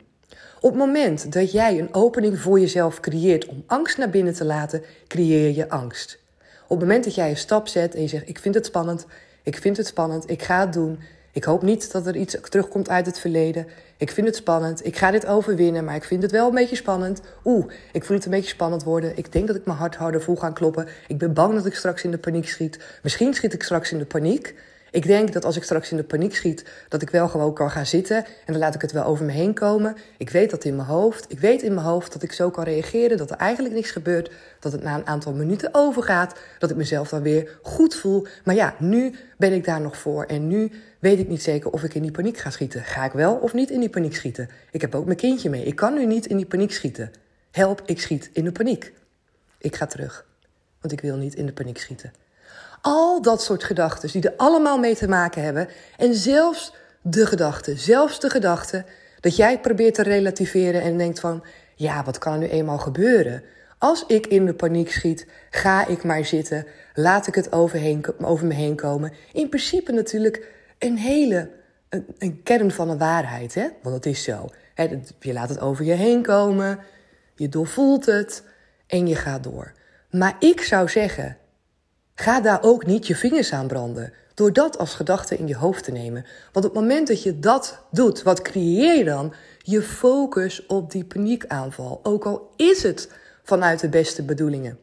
Op 0.61 0.71
het 0.71 0.79
moment 0.79 1.33
dat 1.33 1.53
jij 1.53 1.79
een 1.79 1.95
opening 1.95 2.39
voor 2.39 2.61
jezelf 2.61 3.01
creëert 3.01 3.47
om 3.47 3.65
angst 3.67 3.99
naar 3.99 4.11
binnen 4.11 4.35
te 4.35 4.45
laten, 4.45 4.83
creëer 5.07 5.57
je 5.57 5.69
angst. 5.69 6.19
Op 6.63 6.79
het 6.79 6.89
moment 6.89 7.05
dat 7.05 7.15
jij 7.15 7.31
een 7.31 7.37
stap 7.37 7.69
zet 7.69 7.95
en 7.95 8.01
je 8.01 8.09
zegt: 8.09 8.29
Ik 8.29 8.39
vind 8.39 8.55
het 8.55 8.67
spannend, 8.67 9.07
ik 9.43 9.57
vind 9.57 9.77
het 9.77 9.87
spannend, 9.87 10.31
ik 10.31 10.43
ga 10.43 10.61
het 10.61 10.73
doen. 10.73 10.99
Ik 11.33 11.45
hoop 11.45 11.63
niet 11.63 11.93
dat 11.93 12.07
er 12.07 12.17
iets 12.17 12.37
terugkomt 12.49 12.89
uit 12.89 13.07
het 13.07 13.19
verleden. 13.19 13.67
Ik 13.97 14.11
vind 14.11 14.27
het 14.27 14.37
spannend. 14.37 14.87
Ik 14.87 14.97
ga 14.97 15.11
dit 15.11 15.27
overwinnen, 15.27 15.85
maar 15.85 15.95
ik 15.95 16.05
vind 16.05 16.23
het 16.23 16.31
wel 16.31 16.49
een 16.49 16.55
beetje 16.55 16.77
spannend. 16.77 17.21
Oeh, 17.45 17.67
ik 17.93 18.05
voel 18.05 18.17
het 18.17 18.25
een 18.25 18.31
beetje 18.31 18.51
spannend 18.51 18.83
worden. 18.83 19.17
Ik 19.17 19.33
denk 19.33 19.47
dat 19.47 19.57
ik 19.57 19.65
mijn 19.65 19.79
hart 19.79 19.97
harder 19.97 20.23
voel 20.23 20.37
gaan 20.37 20.55
kloppen. 20.55 20.89
Ik 21.09 21.19
ben 21.19 21.33
bang 21.33 21.55
dat 21.55 21.67
ik 21.67 21.75
straks 21.75 22.05
in 22.05 22.11
de 22.11 22.19
paniek 22.19 22.49
schiet. 22.49 22.99
Misschien 23.03 23.35
schiet 23.35 23.53
ik 23.53 23.63
straks 23.63 23.93
in 23.93 23.99
de 23.99 24.05
paniek. 24.05 24.55
Ik 24.91 25.07
denk 25.07 25.33
dat 25.33 25.45
als 25.45 25.57
ik 25.57 25.63
straks 25.63 25.91
in 25.91 25.97
de 25.97 26.05
paniek 26.05 26.35
schiet, 26.35 26.65
dat 26.89 27.03
ik 27.03 27.11
wel 27.11 27.29
gewoon 27.29 27.55
kan 27.55 27.71
gaan 27.71 27.87
zitten 27.87 28.17
en 28.17 28.53
dan 28.53 28.59
laat 28.59 28.75
ik 28.75 28.81
het 28.81 28.93
wel 28.93 29.05
over 29.05 29.25
me 29.25 29.33
heen 29.33 29.55
komen. 29.55 29.97
Ik 30.19 30.31
weet 30.31 30.51
dat 30.51 30.65
in 30.65 30.77
mijn 30.77 30.89
hoofd. 30.89 31.25
Ik 31.29 31.39
weet 31.39 31.63
in 31.63 31.75
mijn 31.75 31.87
hoofd 31.87 32.13
dat 32.13 32.23
ik 32.23 32.33
zo 32.33 32.51
kan 32.51 32.65
reageren, 32.65 33.17
dat 33.17 33.31
er 33.31 33.37
eigenlijk 33.37 33.75
niks 33.75 33.91
gebeurt, 33.91 34.31
dat 34.61 34.73
het 34.73 34.83
na 34.83 34.95
een 34.95 35.07
aantal 35.07 35.33
minuten 35.33 35.69
overgaat, 35.73 36.39
dat 36.59 36.71
ik 36.71 36.77
mezelf 36.77 37.09
dan 37.09 37.23
weer 37.23 37.59
goed 37.63 37.95
voel. 37.95 38.27
Maar 38.45 38.55
ja, 38.55 38.75
nu 38.79 39.15
ben 39.37 39.53
ik 39.53 39.65
daar 39.65 39.81
nog 39.81 39.97
voor 39.97 40.25
en 40.25 40.49
nu 40.49 40.71
weet 40.99 41.19
ik 41.19 41.29
niet 41.29 41.43
zeker 41.43 41.71
of 41.71 41.83
ik 41.83 41.95
in 41.95 42.03
die 42.03 42.11
paniek 42.11 42.39
ga 42.39 42.51
schieten. 42.51 42.85
Ga 42.85 43.05
ik 43.05 43.13
wel 43.13 43.35
of 43.35 43.53
niet 43.53 43.71
in 43.71 43.81
die 43.81 43.91
paniek 43.91 44.15
schieten? 44.15 44.49
Ik 44.71 44.81
heb 44.81 44.95
ook 44.95 45.05
mijn 45.05 45.17
kindje 45.17 45.51
mee. 45.51 45.65
Ik 45.65 45.77
kan 45.77 45.95
nu 45.95 46.07
niet 46.07 46.27
in 46.27 46.37
die 46.37 46.47
paniek 46.47 46.73
schieten. 46.73 47.11
Help, 47.51 47.83
ik 47.87 48.01
schiet 48.01 48.31
in 48.33 48.45
de 48.45 48.53
paniek. 48.53 48.93
Ik 49.59 49.77
ga 49.77 49.87
terug, 49.87 50.27
want 50.81 50.93
ik 50.93 51.01
wil 51.01 51.17
niet 51.17 51.35
in 51.35 51.47
de 51.47 51.53
paniek 51.53 51.79
schieten. 51.79 52.13
Al 52.81 53.23
dat 53.23 53.43
soort 53.43 53.65
gedachten 53.65 54.11
die 54.13 54.23
er 54.23 54.37
allemaal 54.37 54.79
mee 54.79 54.97
te 54.97 55.09
maken 55.09 55.43
hebben. 55.43 55.69
En 55.97 56.15
zelfs 56.15 56.73
de 57.03 57.27
gedachte, 57.27 57.77
zelfs 57.77 58.21
de 58.21 58.31
gedachte 58.31 58.85
dat 59.21 59.37
jij 59.37 59.61
probeert 59.61 59.95
te 59.95 60.03
relativeren 60.03 60.83
en 60.83 60.99
denkt 60.99 61.21
van, 61.21 61.45
ja, 61.75 62.05
wat 62.05 62.19
kan 62.19 62.33
er 62.33 62.39
nu 62.39 62.47
eenmaal 62.47 62.79
gebeuren? 62.79 63.43
Als 63.79 64.05
ik 64.07 64.27
in 64.27 64.47
de 64.47 64.55
paniek 64.55 64.91
schiet, 64.91 65.27
ga 65.51 65.87
ik 65.87 66.05
maar 66.05 66.25
zitten, 66.25 66.67
laat 66.95 67.27
ik 67.27 67.35
het 67.35 67.53
overheen, 67.53 68.05
over 68.21 68.47
me 68.47 68.55
heen 68.55 68.77
komen. 68.77 69.13
In 69.33 69.49
principe 69.49 69.93
natuurlijk 69.93 70.47
een 70.79 70.99
hele, 70.99 71.51
een, 72.19 72.41
kern 72.43 72.71
van 72.71 72.89
een 72.91 72.99
waarheid, 72.99 73.55
hè? 73.55 73.69
want 73.83 73.95
het 73.95 74.07
is 74.07 74.23
zo. 74.23 74.49
Je 75.21 75.33
laat 75.33 75.49
het 75.49 75.61
over 75.61 75.85
je 75.85 75.93
heen 75.93 76.23
komen, 76.23 76.79
je 77.35 77.49
doorvoelt 77.49 78.07
het 78.07 78.43
en 78.87 79.07
je 79.07 79.17
gaat 79.17 79.45
door. 79.45 79.73
Maar 80.11 80.37
ik 80.39 80.61
zou 80.61 80.89
zeggen, 80.89 81.37
Ga 82.21 82.41
daar 82.41 82.63
ook 82.63 82.87
niet 82.87 83.07
je 83.07 83.17
vingers 83.17 83.53
aan 83.53 83.67
branden. 83.67 84.13
Door 84.35 84.53
dat 84.53 84.79
als 84.79 84.95
gedachte 84.95 85.37
in 85.37 85.47
je 85.47 85.57
hoofd 85.57 85.85
te 85.85 85.93
nemen. 85.93 86.25
Want 86.53 86.67
op 86.67 86.75
het 86.75 86.81
moment 86.81 87.09
dat 87.09 87.23
je 87.23 87.39
dat 87.39 87.79
doet, 87.91 88.23
wat 88.23 88.43
creëer 88.43 88.97
je 88.97 89.05
dan? 89.05 89.33
Je 89.59 89.83
focus 89.83 90.67
op 90.67 90.91
die 90.91 91.05
paniekaanval. 91.05 92.01
Ook 92.03 92.25
al 92.25 92.51
is 92.57 92.83
het 92.83 93.13
vanuit 93.43 93.81
de 93.81 93.89
beste 93.89 94.23
bedoelingen. 94.23 94.79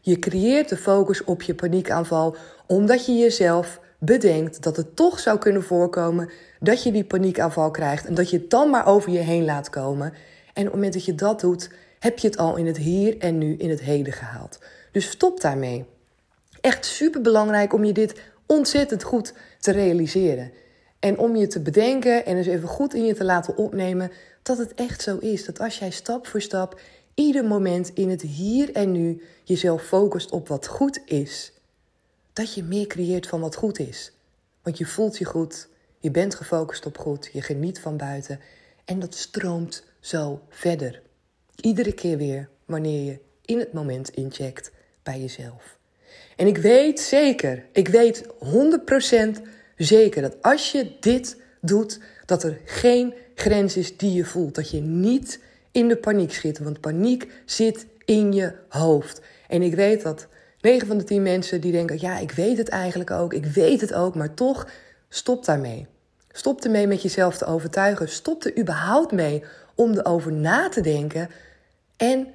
Je 0.00 0.18
creëert 0.18 0.68
de 0.68 0.76
focus 0.76 1.24
op 1.24 1.42
je 1.42 1.54
paniekaanval 1.54 2.36
omdat 2.66 3.06
je 3.06 3.12
jezelf 3.16 3.80
bedenkt 3.98 4.62
dat 4.62 4.76
het 4.76 4.96
toch 4.96 5.18
zou 5.18 5.38
kunnen 5.38 5.62
voorkomen 5.62 6.30
dat 6.60 6.82
je 6.82 6.92
die 6.92 7.04
paniekaanval 7.04 7.70
krijgt 7.70 8.06
en 8.06 8.14
dat 8.14 8.30
je 8.30 8.36
het 8.36 8.50
dan 8.50 8.70
maar 8.70 8.86
over 8.86 9.10
je 9.10 9.18
heen 9.18 9.44
laat 9.44 9.70
komen. 9.70 10.06
En 10.52 10.62
op 10.62 10.64
het 10.64 10.72
moment 10.74 10.92
dat 10.92 11.04
je 11.04 11.14
dat 11.14 11.40
doet, 11.40 11.70
heb 11.98 12.18
je 12.18 12.26
het 12.28 12.36
al 12.36 12.56
in 12.56 12.66
het 12.66 12.76
hier 12.76 13.18
en 13.18 13.38
nu, 13.38 13.56
in 13.56 13.70
het 13.70 13.80
heden 13.80 14.12
gehaald. 14.12 14.58
Dus 14.92 15.10
stop 15.10 15.40
daarmee. 15.40 15.86
Echt 16.60 16.86
super 16.86 17.20
belangrijk 17.20 17.72
om 17.72 17.84
je 17.84 17.92
dit 17.92 18.20
ontzettend 18.46 19.02
goed 19.02 19.34
te 19.58 19.72
realiseren. 19.72 20.52
En 20.98 21.18
om 21.18 21.36
je 21.36 21.46
te 21.46 21.60
bedenken 21.60 22.26
en 22.26 22.36
eens 22.36 22.46
even 22.46 22.68
goed 22.68 22.94
in 22.94 23.04
je 23.04 23.14
te 23.14 23.24
laten 23.24 23.56
opnemen 23.56 24.10
dat 24.42 24.58
het 24.58 24.74
echt 24.74 25.02
zo 25.02 25.16
is. 25.16 25.44
Dat 25.44 25.60
als 25.60 25.78
jij 25.78 25.90
stap 25.90 26.26
voor 26.26 26.40
stap, 26.40 26.80
ieder 27.14 27.44
moment 27.44 27.90
in 27.94 28.08
het 28.08 28.22
hier 28.22 28.72
en 28.72 28.92
nu 28.92 29.22
jezelf 29.44 29.82
focust 29.82 30.30
op 30.30 30.48
wat 30.48 30.66
goed 30.66 31.00
is, 31.04 31.52
dat 32.32 32.54
je 32.54 32.62
meer 32.62 32.86
creëert 32.86 33.26
van 33.26 33.40
wat 33.40 33.54
goed 33.54 33.78
is. 33.78 34.12
Want 34.62 34.78
je 34.78 34.86
voelt 34.86 35.18
je 35.18 35.24
goed, 35.24 35.68
je 35.98 36.10
bent 36.10 36.34
gefocust 36.34 36.86
op 36.86 36.98
goed, 36.98 37.30
je 37.32 37.42
geniet 37.42 37.80
van 37.80 37.96
buiten 37.96 38.40
en 38.84 38.98
dat 38.98 39.14
stroomt 39.14 39.84
zo 40.00 40.40
verder. 40.48 41.02
Iedere 41.60 41.92
keer 41.92 42.16
weer 42.16 42.48
wanneer 42.64 43.04
je 43.04 43.20
in 43.44 43.58
het 43.58 43.72
moment 43.72 44.08
incheckt 44.08 44.70
bij 45.02 45.20
jezelf. 45.20 45.78
En 46.40 46.46
ik 46.46 46.58
weet 46.58 47.00
zeker, 47.00 47.64
ik 47.72 47.88
weet 47.88 48.24
100% 48.24 48.28
zeker 49.76 50.22
dat 50.22 50.36
als 50.40 50.72
je 50.72 50.92
dit 51.00 51.36
doet, 51.60 52.00
dat 52.26 52.42
er 52.42 52.58
geen 52.64 53.14
grens 53.34 53.76
is 53.76 53.96
die 53.96 54.12
je 54.12 54.24
voelt. 54.24 54.54
Dat 54.54 54.70
je 54.70 54.80
niet 54.80 55.40
in 55.72 55.88
de 55.88 55.96
paniek 55.96 56.32
schiet, 56.32 56.58
want 56.58 56.80
paniek 56.80 57.28
zit 57.44 57.86
in 58.04 58.32
je 58.32 58.52
hoofd. 58.68 59.20
En 59.48 59.62
ik 59.62 59.74
weet 59.74 60.02
dat 60.02 60.26
9 60.60 60.86
van 60.86 60.98
de 60.98 61.04
10 61.04 61.22
mensen 61.22 61.60
die 61.60 61.72
denken: 61.72 62.00
ja, 62.00 62.18
ik 62.18 62.30
weet 62.30 62.58
het 62.58 62.68
eigenlijk 62.68 63.10
ook, 63.10 63.34
ik 63.34 63.46
weet 63.46 63.80
het 63.80 63.94
ook, 63.94 64.14
maar 64.14 64.34
toch 64.34 64.68
stop 65.08 65.44
daarmee. 65.44 65.86
Stop 66.32 66.64
ermee 66.64 66.86
met 66.86 67.02
jezelf 67.02 67.36
te 67.36 67.44
overtuigen. 67.46 68.08
Stop 68.08 68.44
er 68.44 68.58
überhaupt 68.58 69.12
mee 69.12 69.44
om 69.74 69.92
erover 69.92 70.32
na 70.32 70.68
te 70.68 70.80
denken. 70.80 71.28
En 71.96 72.28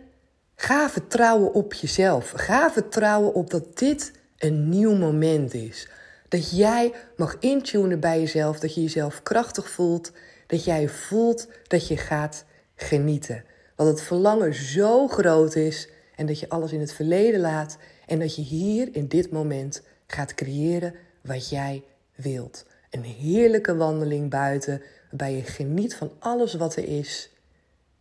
Ga 0.56 0.90
vertrouwen 0.90 1.54
op 1.54 1.74
jezelf. 1.74 2.30
Ga 2.36 2.72
vertrouwen 2.72 3.34
op 3.34 3.50
dat 3.50 3.78
dit 3.78 4.12
een 4.38 4.70
nieuw 4.70 4.96
moment 4.96 5.54
is. 5.54 5.88
Dat 6.28 6.58
jij 6.58 6.94
mag 7.16 7.38
intunen 7.40 8.00
bij 8.00 8.20
jezelf, 8.20 8.60
dat 8.60 8.76
je 8.76 8.82
jezelf 8.82 9.24
krachtig 9.24 9.70
voelt, 9.70 10.12
dat 10.48 10.64
jij 10.64 10.90
voelt 10.90 11.48
dat 11.68 11.88
je 11.88 11.98
gaat 11.98 12.46
genieten. 12.76 13.44
Dat 13.76 13.88
het 13.88 14.02
verlangen 14.02 14.54
zo 14.54 15.08
groot 15.08 15.56
is 15.56 15.90
en 16.16 16.26
dat 16.26 16.40
je 16.40 16.50
alles 16.50 16.72
in 16.72 16.80
het 16.80 16.94
verleden 16.94 17.40
laat 17.40 17.78
en 18.06 18.20
dat 18.20 18.36
je 18.36 18.42
hier 18.42 18.90
in 18.92 19.08
dit 19.08 19.32
moment 19.32 19.82
gaat 20.08 20.34
creëren 20.34 20.96
wat 21.22 21.50
jij 21.50 21.84
wilt. 22.16 22.66
Een 22.90 23.04
heerlijke 23.04 23.76
wandeling 23.76 24.30
buiten 24.30 24.82
waarbij 25.10 25.36
je 25.36 25.44
geniet 25.44 25.96
van 25.96 26.12
alles 26.20 26.54
wat 26.54 26.76
er 26.76 26.88
is. 26.88 27.30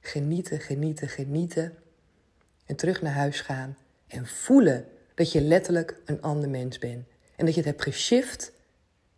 Genieten, 0.01 0.61
genieten, 0.61 1.09
genieten 1.09 1.73
en 2.67 2.77
terug 2.77 3.03
naar 3.03 3.13
huis 3.13 3.41
gaan 3.41 3.77
en 4.07 4.27
voelen 4.27 4.85
dat 5.15 5.33
je 5.33 5.41
letterlijk 5.41 5.97
een 6.05 6.23
ander 6.23 6.49
mens 6.49 6.79
bent. 6.79 7.07
En 7.37 7.45
dat 7.45 7.55
je 7.55 7.61
het 7.61 7.71
hebt 7.71 7.83
geshift, 7.83 8.53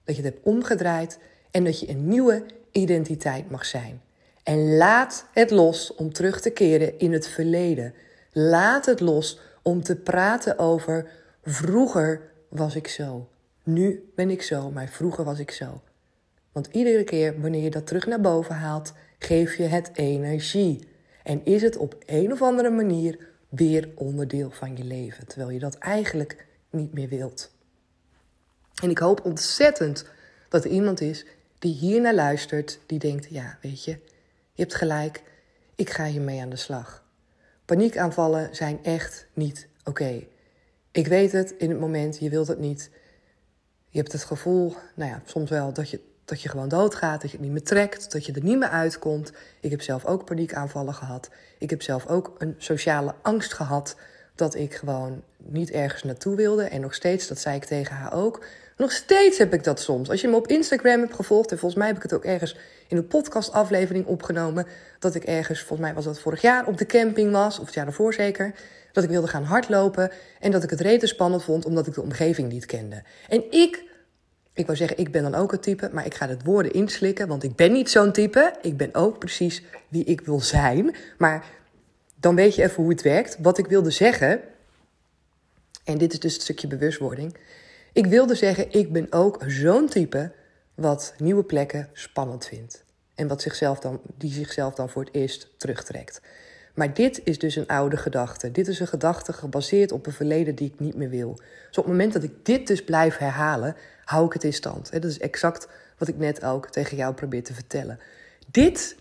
dat 0.04 0.16
je 0.16 0.22
het 0.22 0.32
hebt 0.32 0.46
omgedraaid 0.46 1.18
en 1.50 1.64
dat 1.64 1.80
je 1.80 1.88
een 1.88 2.08
nieuwe 2.08 2.44
identiteit 2.70 3.50
mag 3.50 3.64
zijn. 3.64 4.00
En 4.42 4.76
laat 4.76 5.26
het 5.32 5.50
los 5.50 5.94
om 5.94 6.12
terug 6.12 6.40
te 6.40 6.50
keren 6.50 6.98
in 6.98 7.12
het 7.12 7.28
verleden. 7.28 7.94
Laat 8.32 8.86
het 8.86 9.00
los 9.00 9.40
om 9.62 9.82
te 9.82 9.96
praten 9.96 10.58
over 10.58 11.10
vroeger 11.42 12.30
was 12.48 12.76
ik 12.76 12.88
zo. 12.88 13.28
Nu 13.62 14.10
ben 14.14 14.30
ik 14.30 14.42
zo, 14.42 14.70
maar 14.70 14.88
vroeger 14.88 15.24
was 15.24 15.38
ik 15.38 15.50
zo. 15.50 15.80
Want 16.52 16.68
iedere 16.72 17.04
keer 17.04 17.40
wanneer 17.40 17.62
je 17.62 17.70
dat 17.70 17.86
terug 17.86 18.06
naar 18.06 18.20
boven 18.20 18.54
haalt, 18.54 18.92
geef 19.18 19.56
je 19.56 19.62
het 19.62 19.90
energie. 19.92 20.88
En 21.22 21.44
is 21.44 21.62
het 21.62 21.76
op 21.76 21.96
een 22.06 22.32
of 22.32 22.42
andere 22.42 22.70
manier 22.70 23.18
weer 23.48 23.88
onderdeel 23.94 24.50
van 24.50 24.76
je 24.76 24.84
leven. 24.84 25.26
Terwijl 25.26 25.50
je 25.50 25.58
dat 25.58 25.74
eigenlijk 25.74 26.46
niet 26.70 26.92
meer 26.92 27.08
wilt. 27.08 27.54
En 28.82 28.90
ik 28.90 28.98
hoop 28.98 29.24
ontzettend 29.24 30.04
dat 30.48 30.64
er 30.64 30.70
iemand 30.70 31.00
is 31.00 31.26
die 31.58 31.74
hier 31.74 32.00
naar 32.00 32.14
luistert, 32.14 32.78
die 32.86 32.98
denkt: 32.98 33.26
ja, 33.30 33.58
weet 33.60 33.84
je, 33.84 33.90
je 34.52 34.62
hebt 34.62 34.74
gelijk, 34.74 35.22
ik 35.74 35.90
ga 35.90 36.04
hiermee 36.04 36.40
aan 36.40 36.50
de 36.50 36.56
slag. 36.56 37.04
Paniekaanvallen 37.64 38.54
zijn 38.54 38.84
echt 38.84 39.26
niet 39.32 39.68
oké. 39.84 40.26
Ik 40.90 41.06
weet 41.06 41.32
het 41.32 41.54
in 41.58 41.70
het 41.70 41.80
moment, 41.80 42.18
je 42.18 42.30
wilt 42.30 42.48
het 42.48 42.58
niet. 42.58 42.90
Je 43.88 43.98
hebt 43.98 44.12
het 44.12 44.24
gevoel, 44.24 44.74
nou 44.94 45.10
ja, 45.10 45.22
soms 45.24 45.50
wel 45.50 45.72
dat 45.72 45.90
je 45.90 46.00
dat 46.26 46.42
je 46.42 46.49
gewoon 46.49 46.68
doodgaat, 46.68 47.21
dat 47.21 47.30
je 47.30 47.37
het 47.37 47.47
niet 47.47 47.54
meer 47.54 47.62
trekt, 47.62 48.12
dat 48.12 48.26
je 48.26 48.33
er 48.33 48.42
niet 48.42 48.59
meer 48.59 48.68
uitkomt. 48.68 49.33
Ik 49.61 49.71
heb 49.71 49.83
zelf 49.83 50.04
ook 50.04 50.25
paniekaanvallen 50.25 50.95
gehad. 50.95 51.30
Ik 51.59 51.71
heb 51.71 51.83
zelf 51.83 52.06
ook 52.06 52.35
een 52.38 52.54
sociale 52.59 53.14
angst 53.23 53.52
gehad 53.52 53.97
dat 54.35 54.54
ik 54.54 54.75
gewoon 54.75 55.23
niet 55.37 55.71
ergens 55.71 56.02
naartoe 56.02 56.37
wilde. 56.37 56.64
En 56.64 56.80
nog 56.80 56.95
steeds, 56.95 57.26
dat 57.26 57.38
zei 57.38 57.56
ik 57.56 57.64
tegen 57.64 57.97
haar 57.97 58.14
ook. 58.14 58.45
Nog 58.76 58.92
steeds 58.92 59.38
heb 59.38 59.52
ik 59.52 59.64
dat 59.64 59.80
soms. 59.80 60.11
Als 60.11 60.21
je 60.21 60.28
me 60.28 60.37
op 60.37 60.47
Instagram 60.47 61.00
hebt 61.00 61.14
gevolgd, 61.14 61.50
en 61.50 61.59
volgens 61.59 61.80
mij 61.80 61.88
heb 61.88 61.97
ik 61.97 62.02
het 62.02 62.12
ook 62.12 62.25
ergens 62.25 62.56
in 62.88 62.97
een 62.97 63.06
podcastaflevering 63.06 64.06
opgenomen, 64.06 64.66
dat 64.99 65.14
ik 65.14 65.25
ergens, 65.25 65.59
volgens 65.59 65.80
mij 65.80 65.95
was 65.95 66.04
dat 66.04 66.21
vorig 66.21 66.40
jaar, 66.40 66.66
op 66.66 66.78
de 66.78 66.87
camping 66.87 67.33
was, 67.33 67.59
of 67.59 67.64
het 67.64 67.75
jaar 67.75 67.87
ervoor 67.87 68.14
zeker, 68.14 68.54
dat 68.92 69.04
ik 69.04 69.11
wilde 69.11 69.28
gaan 69.28 69.45
hardlopen 69.45 70.11
en 70.40 70.50
dat 70.50 70.62
ik 70.62 70.71
het 70.71 70.80
rete 70.80 71.06
spannend 71.06 71.45
vond 71.45 71.64
omdat 71.64 71.87
ik 71.87 71.95
de 71.95 72.02
omgeving 72.02 72.52
niet 72.52 72.66
kende. 72.66 73.02
En 73.28 73.45
ik 73.50 73.85
ik 74.56 74.66
wou 74.66 74.78
zeggen, 74.78 74.98
ik 74.98 75.10
ben 75.10 75.22
dan 75.22 75.34
ook 75.34 75.52
een 75.52 75.60
type, 75.60 75.90
maar 75.92 76.06
ik 76.06 76.14
ga 76.14 76.28
het 76.28 76.44
woorden 76.44 76.72
inslikken, 76.72 77.28
want 77.28 77.42
ik 77.42 77.54
ben 77.54 77.72
niet 77.72 77.90
zo'n 77.90 78.12
type. 78.12 78.54
Ik 78.62 78.76
ben 78.76 78.94
ook 78.94 79.18
precies 79.18 79.62
wie 79.88 80.04
ik 80.04 80.20
wil 80.20 80.40
zijn. 80.40 80.94
Maar 81.18 81.44
dan 82.20 82.34
weet 82.34 82.54
je 82.54 82.62
even 82.62 82.82
hoe 82.82 82.92
het 82.92 83.02
werkt. 83.02 83.36
Wat 83.40 83.58
ik 83.58 83.66
wilde 83.66 83.90
zeggen, 83.90 84.40
en 85.84 85.98
dit 85.98 86.12
is 86.12 86.20
dus 86.20 86.32
het 86.32 86.42
stukje 86.42 86.66
bewustwording. 86.66 87.36
Ik 87.92 88.06
wilde 88.06 88.34
zeggen, 88.34 88.72
ik 88.72 88.92
ben 88.92 89.06
ook 89.12 89.44
zo'n 89.46 89.88
type 89.88 90.32
wat 90.75 91.14
nieuwe 91.18 91.44
plekken 91.44 91.88
spannend 91.92 92.46
vindt. 92.46 92.84
En 93.14 93.28
wat 93.28 93.42
zichzelf 93.42 93.78
dan, 93.78 94.00
die 94.14 94.32
zichzelf 94.32 94.75
dan 94.75 94.88
voor 94.88 95.04
het 95.04 95.14
eerst 95.14 95.48
terugtrekt. 95.56 96.20
Maar 96.76 96.95
dit 96.95 97.21
is 97.25 97.38
dus 97.38 97.56
een 97.56 97.66
oude 97.66 97.97
gedachte. 97.97 98.50
Dit 98.50 98.68
is 98.68 98.80
een 98.80 98.87
gedachte 98.87 99.33
gebaseerd 99.33 99.92
op 99.92 100.06
een 100.06 100.12
verleden 100.12 100.54
die 100.54 100.73
ik 100.73 100.80
niet 100.80 100.95
meer 100.95 101.09
wil. 101.09 101.35
Dus 101.68 101.78
op 101.78 101.85
het 101.85 101.92
moment 101.92 102.12
dat 102.12 102.23
ik 102.23 102.33
dit 102.42 102.66
dus 102.66 102.85
blijf 102.85 103.16
herhalen, 103.16 103.76
hou 104.04 104.26
ik 104.26 104.33
het 104.33 104.45
in 104.45 104.52
stand. 104.52 104.92
Dat 104.92 105.04
is 105.04 105.18
exact 105.18 105.68
wat 105.99 106.09
ik 106.09 106.16
net 106.16 106.45
ook 106.45 106.71
tegen 106.71 106.97
jou 106.97 107.14
probeer 107.14 107.45
te 107.45 107.54
vertellen. 107.54 107.99
Dit 108.50 108.97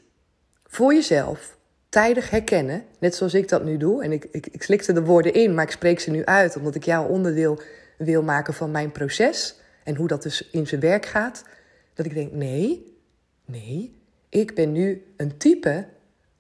voor 0.66 0.94
jezelf 0.94 1.58
tijdig 1.90 2.30
herkennen, 2.30 2.84
net 3.00 3.16
zoals 3.16 3.34
ik 3.34 3.50
dat 3.50 3.64
nu 3.64 3.78
doe. 3.78 4.04
En 4.04 4.12
ik, 4.12 4.28
ik, 4.32 4.48
ik 4.48 4.64
slikte 4.64 4.94
de 4.94 5.04
woorden 5.04 5.34
in, 5.34 5.54
maar 5.54 5.64
ik 5.64 5.72
spreek 5.72 6.00
ze 6.00 6.12
nu 6.12 6.26
uit 6.26 6.56
omdat 6.56 6.76
ik 6.76 6.84
jou 6.84 7.10
onderdeel 7.10 7.62
wil 7.98 8.24
maken 8.24 8.54
van 8.54 8.72
mijn 8.72 8.92
proces. 8.92 9.60
en 9.84 9.96
hoe 9.96 10.08
dat 10.08 10.24
dus 10.24 10.50
in 10.50 10.68
zijn 10.68 10.82
werk 10.82 11.06
gaat, 11.06 11.44
dat 11.94 12.06
ik 12.06 12.14
denk: 12.14 12.32
nee, 12.32 12.98
nee, 13.46 14.00
ik 14.30 14.56
ben 14.56 14.72
nu 14.72 15.06
een 15.18 15.38
type 15.38 15.86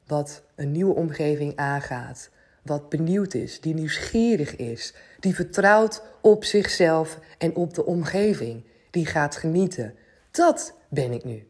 wat 0.07 0.43
een 0.55 0.71
nieuwe 0.71 0.93
omgeving 0.93 1.55
aangaat, 1.55 2.29
wat 2.61 2.89
benieuwd 2.89 3.33
is, 3.33 3.61
die 3.61 3.73
nieuwsgierig 3.73 4.55
is, 4.55 4.93
die 5.19 5.35
vertrouwt 5.35 6.01
op 6.21 6.43
zichzelf 6.43 7.19
en 7.37 7.55
op 7.55 7.73
de 7.73 7.85
omgeving, 7.85 8.63
die 8.91 9.05
gaat 9.05 9.35
genieten. 9.35 9.93
Dat 10.31 10.73
ben 10.89 11.11
ik 11.11 11.23
nu. 11.23 11.47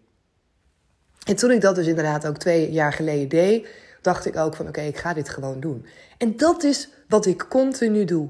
En 1.26 1.36
toen 1.36 1.52
ik 1.52 1.62
dat 1.62 1.76
dus 1.76 1.88
inderdaad 1.88 2.28
ook 2.28 2.38
twee 2.38 2.72
jaar 2.72 2.94
geleden 2.94 3.30
deed, 3.30 3.68
dacht 4.02 4.26
ik 4.26 4.38
ook 4.38 4.56
van 4.56 4.68
oké, 4.68 4.82
ik 4.82 4.98
ga 4.98 5.14
dit 5.14 5.30
gewoon 5.30 5.60
doen. 5.60 5.86
En 6.18 6.38
dat 6.38 6.64
is 6.64 6.90
wat 7.08 7.26
ik 7.26 7.46
continu 7.50 8.06
doe. 8.06 8.30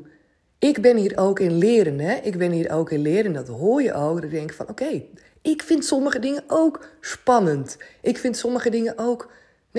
Ik 0.60 0.82
ben 0.82 0.98
hier 0.98 1.18
ook 1.18 1.40
in 1.40 1.58
leren, 1.58 2.00
hè? 2.00 2.16
Ik 2.16 2.38
ben 2.38 2.52
hier 2.52 2.72
ook 2.72 2.92
in 2.92 3.02
leren, 3.02 3.34
dat 3.34 3.48
hoor 3.48 3.82
je 3.82 3.94
ook. 3.94 4.24
Ik 4.24 4.32
denk 4.32 4.54
van 4.54 4.70
oké, 4.70 5.04
ik 5.42 5.64
vind 5.64 5.86
sommige 5.86 6.20
dingen 6.20 6.44
ook 6.48 6.88
spannend. 7.02 7.78
Ik 8.02 8.18
vind 8.18 8.38
sommige 8.38 8.70
dingen 8.70 8.98
ook, 8.98 9.32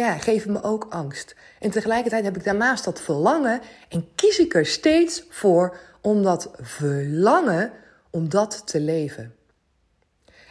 ja, 0.04 0.18
geven 0.18 0.52
me 0.52 0.62
ook 0.62 0.86
angst. 0.90 1.34
En 1.60 1.70
tegelijkertijd 1.70 2.24
heb 2.24 2.36
ik 2.36 2.44
daarnaast 2.44 2.84
dat 2.84 3.00
verlangen 3.00 3.60
en 3.88 4.08
kies 4.14 4.38
ik 4.38 4.54
er 4.54 4.66
steeds 4.66 5.24
voor 5.30 5.76
om 6.00 6.22
dat 6.22 6.50
verlangen, 6.60 7.72
om 8.10 8.28
dat 8.28 8.62
te 8.66 8.80
leven. 8.80 9.34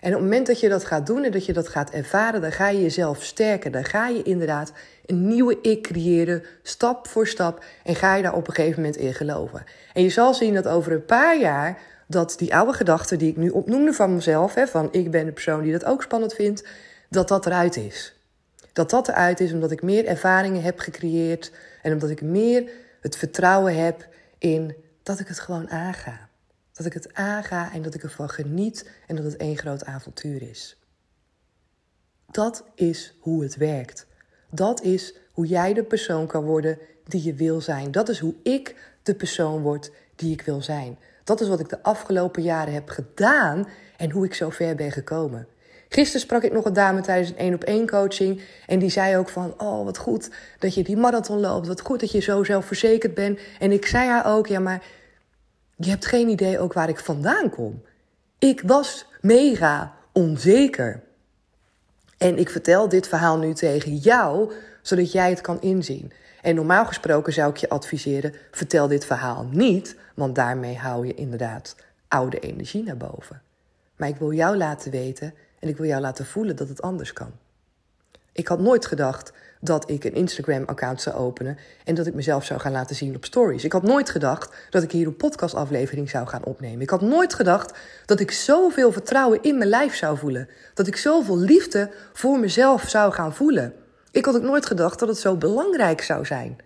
En 0.05 0.11
op 0.11 0.19
het 0.19 0.29
moment 0.29 0.47
dat 0.47 0.59
je 0.59 0.69
dat 0.69 0.85
gaat 0.85 1.05
doen 1.05 1.23
en 1.23 1.31
dat 1.31 1.45
je 1.45 1.53
dat 1.53 1.67
gaat 1.67 1.89
ervaren, 1.89 2.41
dan 2.41 2.51
ga 2.51 2.69
je 2.69 2.81
jezelf 2.81 3.23
sterken. 3.23 3.71
Dan 3.71 3.85
ga 3.85 4.07
je 4.07 4.23
inderdaad 4.23 4.71
een 5.05 5.27
nieuwe 5.27 5.61
ik 5.61 5.83
creëren, 5.83 6.43
stap 6.63 7.07
voor 7.07 7.27
stap. 7.27 7.63
En 7.83 7.95
ga 7.95 8.15
je 8.15 8.23
daar 8.23 8.35
op 8.35 8.47
een 8.47 8.53
gegeven 8.53 8.81
moment 8.81 8.99
in 8.99 9.13
geloven. 9.13 9.63
En 9.93 10.03
je 10.03 10.09
zal 10.09 10.33
zien 10.33 10.53
dat 10.53 10.67
over 10.67 10.91
een 10.91 11.05
paar 11.05 11.39
jaar 11.39 11.81
dat 12.07 12.35
die 12.37 12.55
oude 12.55 12.73
gedachten 12.73 13.17
die 13.17 13.29
ik 13.29 13.37
nu 13.37 13.49
opnoemde 13.49 13.93
van 13.93 14.13
mezelf, 14.15 14.53
hè, 14.53 14.67
van 14.67 14.87
ik 14.91 15.11
ben 15.11 15.25
de 15.25 15.31
persoon 15.31 15.61
die 15.61 15.71
dat 15.71 15.85
ook 15.85 16.03
spannend 16.03 16.33
vindt, 16.33 16.67
dat 17.09 17.27
dat 17.27 17.45
eruit 17.45 17.77
is. 17.77 18.14
Dat 18.75 18.89
dat 18.89 19.07
eruit 19.07 19.39
is 19.39 19.53
omdat 19.53 19.71
ik 19.71 19.81
meer 19.81 20.05
ervaringen 20.05 20.61
heb 20.61 20.79
gecreëerd 20.79 21.51
en 21.81 21.93
omdat 21.93 22.09
ik 22.09 22.21
meer 22.21 22.71
het 23.01 23.17
vertrouwen 23.17 23.83
heb 23.83 24.07
in 24.37 24.75
dat 25.03 25.19
ik 25.19 25.27
het 25.27 25.39
gewoon 25.39 25.69
aanga. 25.69 26.29
Dat 26.73 26.85
ik 26.85 26.93
het 26.93 27.13
aanga 27.13 27.73
en 27.73 27.81
dat 27.81 27.93
ik 27.93 28.03
ervan 28.03 28.29
geniet 28.29 28.89
en 29.07 29.15
dat 29.15 29.25
het 29.25 29.37
één 29.37 29.57
groot 29.57 29.85
avontuur 29.85 30.41
is. 30.41 30.77
Dat 32.31 32.63
is 32.73 33.13
hoe 33.19 33.43
het 33.43 33.55
werkt. 33.55 34.05
Dat 34.49 34.81
is 34.81 35.15
hoe 35.31 35.47
jij 35.47 35.73
de 35.73 35.83
persoon 35.83 36.27
kan 36.27 36.43
worden 36.43 36.77
die 37.03 37.23
je 37.23 37.33
wil 37.33 37.61
zijn. 37.61 37.91
Dat 37.91 38.09
is 38.09 38.19
hoe 38.19 38.35
ik 38.43 38.75
de 39.03 39.15
persoon 39.15 39.61
word 39.61 39.91
die 40.15 40.33
ik 40.33 40.41
wil 40.41 40.61
zijn. 40.61 40.97
Dat 41.23 41.41
is 41.41 41.47
wat 41.47 41.59
ik 41.59 41.69
de 41.69 41.83
afgelopen 41.83 42.43
jaren 42.43 42.73
heb 42.73 42.89
gedaan 42.89 43.67
en 43.97 44.11
hoe 44.11 44.25
ik 44.25 44.33
zo 44.33 44.49
ver 44.49 44.75
ben 44.75 44.91
gekomen. 44.91 45.47
Gisteren 45.89 46.21
sprak 46.21 46.43
ik 46.43 46.51
nog 46.51 46.65
een 46.65 46.73
dame 46.73 47.01
tijdens 47.01 47.29
een 47.29 47.37
één 47.37 47.53
op 47.53 47.63
één 47.63 47.87
coaching. 47.87 48.41
En 48.67 48.79
die 48.79 48.89
zei 48.89 49.17
ook 49.17 49.29
van, 49.29 49.53
oh 49.57 49.85
wat 49.85 49.97
goed 49.97 50.29
dat 50.59 50.73
je 50.73 50.83
die 50.83 50.97
marathon 50.97 51.39
loopt. 51.39 51.67
Wat 51.67 51.81
goed 51.81 51.99
dat 51.99 52.11
je 52.11 52.19
zo 52.19 52.43
zelfverzekerd 52.43 53.13
bent. 53.13 53.39
En 53.59 53.71
ik 53.71 53.85
zei 53.85 54.09
haar 54.09 54.25
ook, 54.25 54.47
ja 54.47 54.59
maar 54.59 54.83
je 55.75 55.89
hebt 55.89 56.05
geen 56.05 56.29
idee 56.29 56.59
ook 56.59 56.73
waar 56.73 56.89
ik 56.89 56.99
vandaan 56.99 57.49
kom. 57.49 57.81
Ik 58.39 58.61
was 58.65 59.05
mega 59.21 59.93
onzeker. 60.11 61.03
En 62.17 62.37
ik 62.37 62.49
vertel 62.49 62.89
dit 62.89 63.07
verhaal 63.07 63.37
nu 63.37 63.53
tegen 63.53 63.95
jou, 63.95 64.51
zodat 64.81 65.11
jij 65.11 65.29
het 65.29 65.41
kan 65.41 65.61
inzien. 65.61 66.11
En 66.41 66.55
normaal 66.55 66.85
gesproken 66.85 67.33
zou 67.33 67.49
ik 67.49 67.57
je 67.57 67.69
adviseren: 67.69 68.33
vertel 68.51 68.87
dit 68.87 69.05
verhaal 69.05 69.47
niet, 69.51 69.95
want 70.13 70.35
daarmee 70.35 70.77
hou 70.77 71.07
je 71.07 71.13
inderdaad 71.13 71.75
oude 72.07 72.39
energie 72.39 72.83
naar 72.83 72.97
boven. 72.97 73.41
Maar 73.95 74.09
ik 74.09 74.15
wil 74.15 74.33
jou 74.33 74.57
laten 74.57 74.91
weten 74.91 75.33
en 75.65 75.71
ik 75.71 75.77
wil 75.77 75.87
jou 75.87 76.01
laten 76.01 76.25
voelen 76.25 76.55
dat 76.55 76.69
het 76.69 76.81
anders 76.81 77.13
kan. 77.13 77.31
Ik 78.31 78.47
had 78.47 78.59
nooit 78.59 78.85
gedacht 78.85 79.33
dat 79.61 79.89
ik 79.89 80.03
een 80.03 80.13
Instagram-account 80.13 81.01
zou 81.01 81.15
openen 81.15 81.57
en 81.83 81.95
dat 81.95 82.05
ik 82.05 82.13
mezelf 82.13 82.45
zou 82.45 82.59
gaan 82.59 82.71
laten 82.71 82.95
zien 82.95 83.15
op 83.15 83.25
stories. 83.25 83.63
Ik 83.63 83.71
had 83.71 83.83
nooit 83.83 84.09
gedacht 84.09 84.55
dat 84.69 84.83
ik 84.83 84.91
hier 84.91 85.07
een 85.07 85.15
podcastaflevering 85.15 86.09
zou 86.09 86.27
gaan 86.27 86.43
opnemen. 86.43 86.81
Ik 86.81 86.89
had 86.89 87.01
nooit 87.01 87.33
gedacht 87.33 87.77
dat 88.05 88.19
ik 88.19 88.31
zoveel 88.31 88.91
vertrouwen 88.91 89.41
in 89.41 89.57
mijn 89.57 89.69
lijf 89.69 89.95
zou 89.95 90.17
voelen. 90.17 90.49
Dat 90.73 90.87
ik 90.87 90.95
zoveel 90.97 91.37
liefde 91.37 91.91
voor 92.13 92.39
mezelf 92.39 92.89
zou 92.89 93.13
gaan 93.13 93.33
voelen. 93.33 93.73
Ik 94.11 94.25
had 94.25 94.35
ook 94.35 94.41
nooit 94.41 94.65
gedacht 94.65 94.99
dat 94.99 95.09
het 95.09 95.17
zo 95.17 95.35
belangrijk 95.35 96.01
zou 96.01 96.25
zijn 96.25 96.57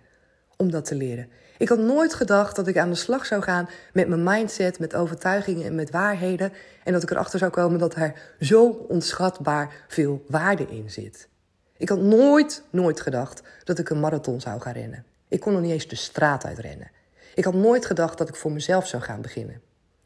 om 0.56 0.70
dat 0.70 0.84
te 0.84 0.94
leren. 0.94 1.28
Ik 1.60 1.68
had 1.68 1.78
nooit 1.78 2.14
gedacht 2.14 2.56
dat 2.56 2.66
ik 2.66 2.78
aan 2.78 2.90
de 2.90 2.94
slag 2.94 3.26
zou 3.26 3.42
gaan 3.42 3.68
met 3.92 4.08
mijn 4.08 4.22
mindset, 4.22 4.78
met 4.78 4.94
overtuigingen 4.94 5.66
en 5.66 5.74
met 5.74 5.90
waarheden. 5.90 6.52
En 6.84 6.92
dat 6.92 7.02
ik 7.02 7.10
erachter 7.10 7.38
zou 7.38 7.50
komen 7.50 7.78
dat 7.78 7.94
er 7.94 8.34
zo 8.38 8.68
onschatbaar 8.68 9.84
veel 9.88 10.24
waarde 10.28 10.66
in 10.66 10.90
zit. 10.90 11.28
Ik 11.76 11.88
had 11.88 12.00
nooit, 12.00 12.62
nooit 12.70 13.00
gedacht 13.00 13.42
dat 13.64 13.78
ik 13.78 13.90
een 13.90 14.00
marathon 14.00 14.40
zou 14.40 14.60
gaan 14.60 14.72
rennen. 14.72 15.04
Ik 15.28 15.40
kon 15.40 15.52
nog 15.52 15.62
niet 15.62 15.70
eens 15.70 15.88
de 15.88 15.96
straat 15.96 16.44
uitrennen. 16.44 16.90
Ik 17.34 17.44
had 17.44 17.54
nooit 17.54 17.86
gedacht 17.86 18.18
dat 18.18 18.28
ik 18.28 18.36
voor 18.36 18.52
mezelf 18.52 18.86
zou 18.86 19.02
gaan 19.02 19.22
beginnen. 19.22 19.60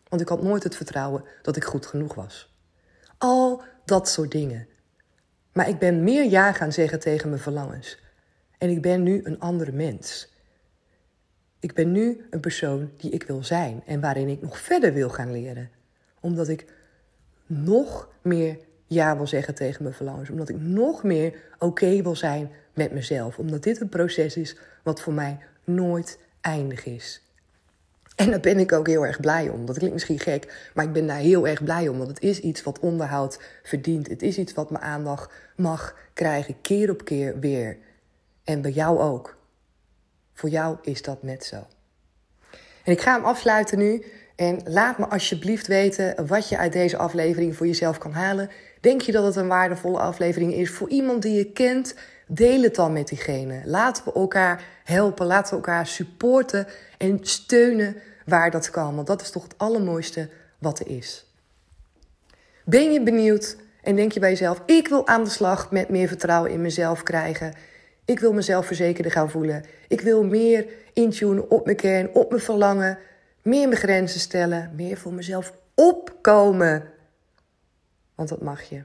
Want 0.08 0.22
ik 0.22 0.28
had 0.28 0.42
nooit 0.42 0.62
het 0.62 0.76
vertrouwen 0.76 1.24
dat 1.42 1.56
ik 1.56 1.64
goed 1.64 1.86
genoeg 1.86 2.14
was. 2.14 2.54
Al 3.18 3.62
dat 3.84 4.08
soort 4.08 4.30
dingen. 4.30 4.68
Maar 5.52 5.68
ik 5.68 5.78
ben 5.78 6.04
meer 6.04 6.24
ja 6.24 6.52
gaan 6.52 6.72
zeggen 6.72 7.00
tegen 7.00 7.28
mijn 7.28 7.40
verlangens. 7.40 7.98
En 8.58 8.70
ik 8.70 8.82
ben 8.82 9.02
nu 9.02 9.20
een 9.24 9.40
andere 9.40 9.72
mens. 9.72 10.32
Ik 11.64 11.74
ben 11.74 11.92
nu 11.92 12.26
een 12.30 12.40
persoon 12.40 12.90
die 12.96 13.10
ik 13.10 13.22
wil 13.22 13.44
zijn 13.44 13.82
en 13.86 14.00
waarin 14.00 14.28
ik 14.28 14.42
nog 14.42 14.58
verder 14.58 14.92
wil 14.92 15.08
gaan 15.08 15.32
leren. 15.32 15.70
Omdat 16.20 16.48
ik 16.48 16.64
nog 17.46 18.08
meer 18.22 18.58
ja 18.86 19.16
wil 19.16 19.26
zeggen 19.26 19.54
tegen 19.54 19.82
mijn 19.82 19.94
verlangens. 19.94 20.30
Omdat 20.30 20.48
ik 20.48 20.60
nog 20.60 21.02
meer 21.02 21.34
oké 21.58 22.02
wil 22.02 22.16
zijn 22.16 22.50
met 22.74 22.92
mezelf. 22.92 23.38
Omdat 23.38 23.62
dit 23.62 23.80
een 23.80 23.88
proces 23.88 24.36
is 24.36 24.56
wat 24.82 25.00
voor 25.00 25.12
mij 25.12 25.38
nooit 25.64 26.18
eindig 26.40 26.86
is. 26.86 27.22
En 28.16 28.30
daar 28.30 28.40
ben 28.40 28.58
ik 28.58 28.72
ook 28.72 28.86
heel 28.86 29.06
erg 29.06 29.20
blij 29.20 29.48
om. 29.48 29.66
Dat 29.66 29.76
klinkt 29.76 29.94
misschien 29.94 30.20
gek, 30.20 30.70
maar 30.74 30.84
ik 30.84 30.92
ben 30.92 31.06
daar 31.06 31.16
heel 31.16 31.48
erg 31.48 31.64
blij 31.64 31.88
om. 31.88 31.96
Want 31.96 32.08
het 32.08 32.22
is 32.22 32.40
iets 32.40 32.62
wat 32.62 32.78
onderhoud 32.78 33.40
verdient. 33.62 34.08
Het 34.08 34.22
is 34.22 34.38
iets 34.38 34.54
wat 34.54 34.70
mijn 34.70 34.84
aandacht 34.84 35.32
mag 35.56 35.96
krijgen, 36.14 36.60
keer 36.60 36.90
op 36.90 37.04
keer 37.04 37.38
weer. 37.38 37.76
En 38.44 38.62
bij 38.62 38.70
jou 38.70 38.98
ook. 38.98 39.42
Voor 40.34 40.48
jou 40.48 40.76
is 40.82 41.02
dat 41.02 41.22
net 41.22 41.44
zo. 41.44 41.56
En 42.84 42.92
ik 42.92 43.00
ga 43.00 43.14
hem 43.14 43.24
afsluiten 43.24 43.78
nu. 43.78 44.04
En 44.36 44.60
laat 44.64 44.98
me 44.98 45.06
alsjeblieft 45.06 45.66
weten 45.66 46.26
wat 46.26 46.48
je 46.48 46.58
uit 46.58 46.72
deze 46.72 46.96
aflevering 46.96 47.56
voor 47.56 47.66
jezelf 47.66 47.98
kan 47.98 48.12
halen. 48.12 48.50
Denk 48.80 49.00
je 49.00 49.12
dat 49.12 49.24
het 49.24 49.36
een 49.36 49.48
waardevolle 49.48 49.98
aflevering 49.98 50.54
is 50.54 50.70
voor 50.70 50.88
iemand 50.88 51.22
die 51.22 51.36
je 51.36 51.52
kent? 51.52 51.94
Deel 52.26 52.62
het 52.62 52.74
dan 52.74 52.92
met 52.92 53.08
diegene. 53.08 53.62
Laten 53.64 54.04
we 54.04 54.12
elkaar 54.12 54.64
helpen, 54.84 55.26
laten 55.26 55.50
we 55.50 55.56
elkaar 55.56 55.86
supporten 55.86 56.66
en 56.98 57.18
steunen 57.22 57.96
waar 58.26 58.50
dat 58.50 58.70
kan. 58.70 58.94
Want 58.94 59.06
dat 59.06 59.22
is 59.22 59.30
toch 59.30 59.42
het 59.42 59.58
allermooiste 59.58 60.28
wat 60.58 60.80
er 60.80 60.88
is. 60.88 61.26
Ben 62.64 62.92
je 62.92 63.02
benieuwd 63.02 63.56
en 63.82 63.96
denk 63.96 64.12
je 64.12 64.20
bij 64.20 64.30
jezelf: 64.30 64.62
ik 64.66 64.88
wil 64.88 65.06
aan 65.06 65.24
de 65.24 65.30
slag 65.30 65.70
met 65.70 65.88
meer 65.88 66.08
vertrouwen 66.08 66.50
in 66.50 66.60
mezelf 66.60 67.02
krijgen? 67.02 67.54
Ik 68.04 68.18
wil 68.20 68.32
mezelf 68.32 68.66
verzekerder 68.66 69.12
gaan 69.12 69.30
voelen. 69.30 69.64
Ik 69.88 70.00
wil 70.00 70.24
meer 70.24 70.66
intunen 70.92 71.50
op 71.50 71.64
mijn 71.64 71.76
kern, 71.76 72.14
op 72.14 72.30
mijn 72.30 72.42
verlangen. 72.42 72.98
Meer 73.42 73.68
mijn 73.68 73.80
grenzen 73.80 74.20
stellen. 74.20 74.70
Meer 74.74 74.96
voor 74.96 75.12
mezelf 75.12 75.52
opkomen. 75.74 76.90
Want 78.14 78.28
dat 78.28 78.42
mag 78.42 78.62
je. 78.62 78.82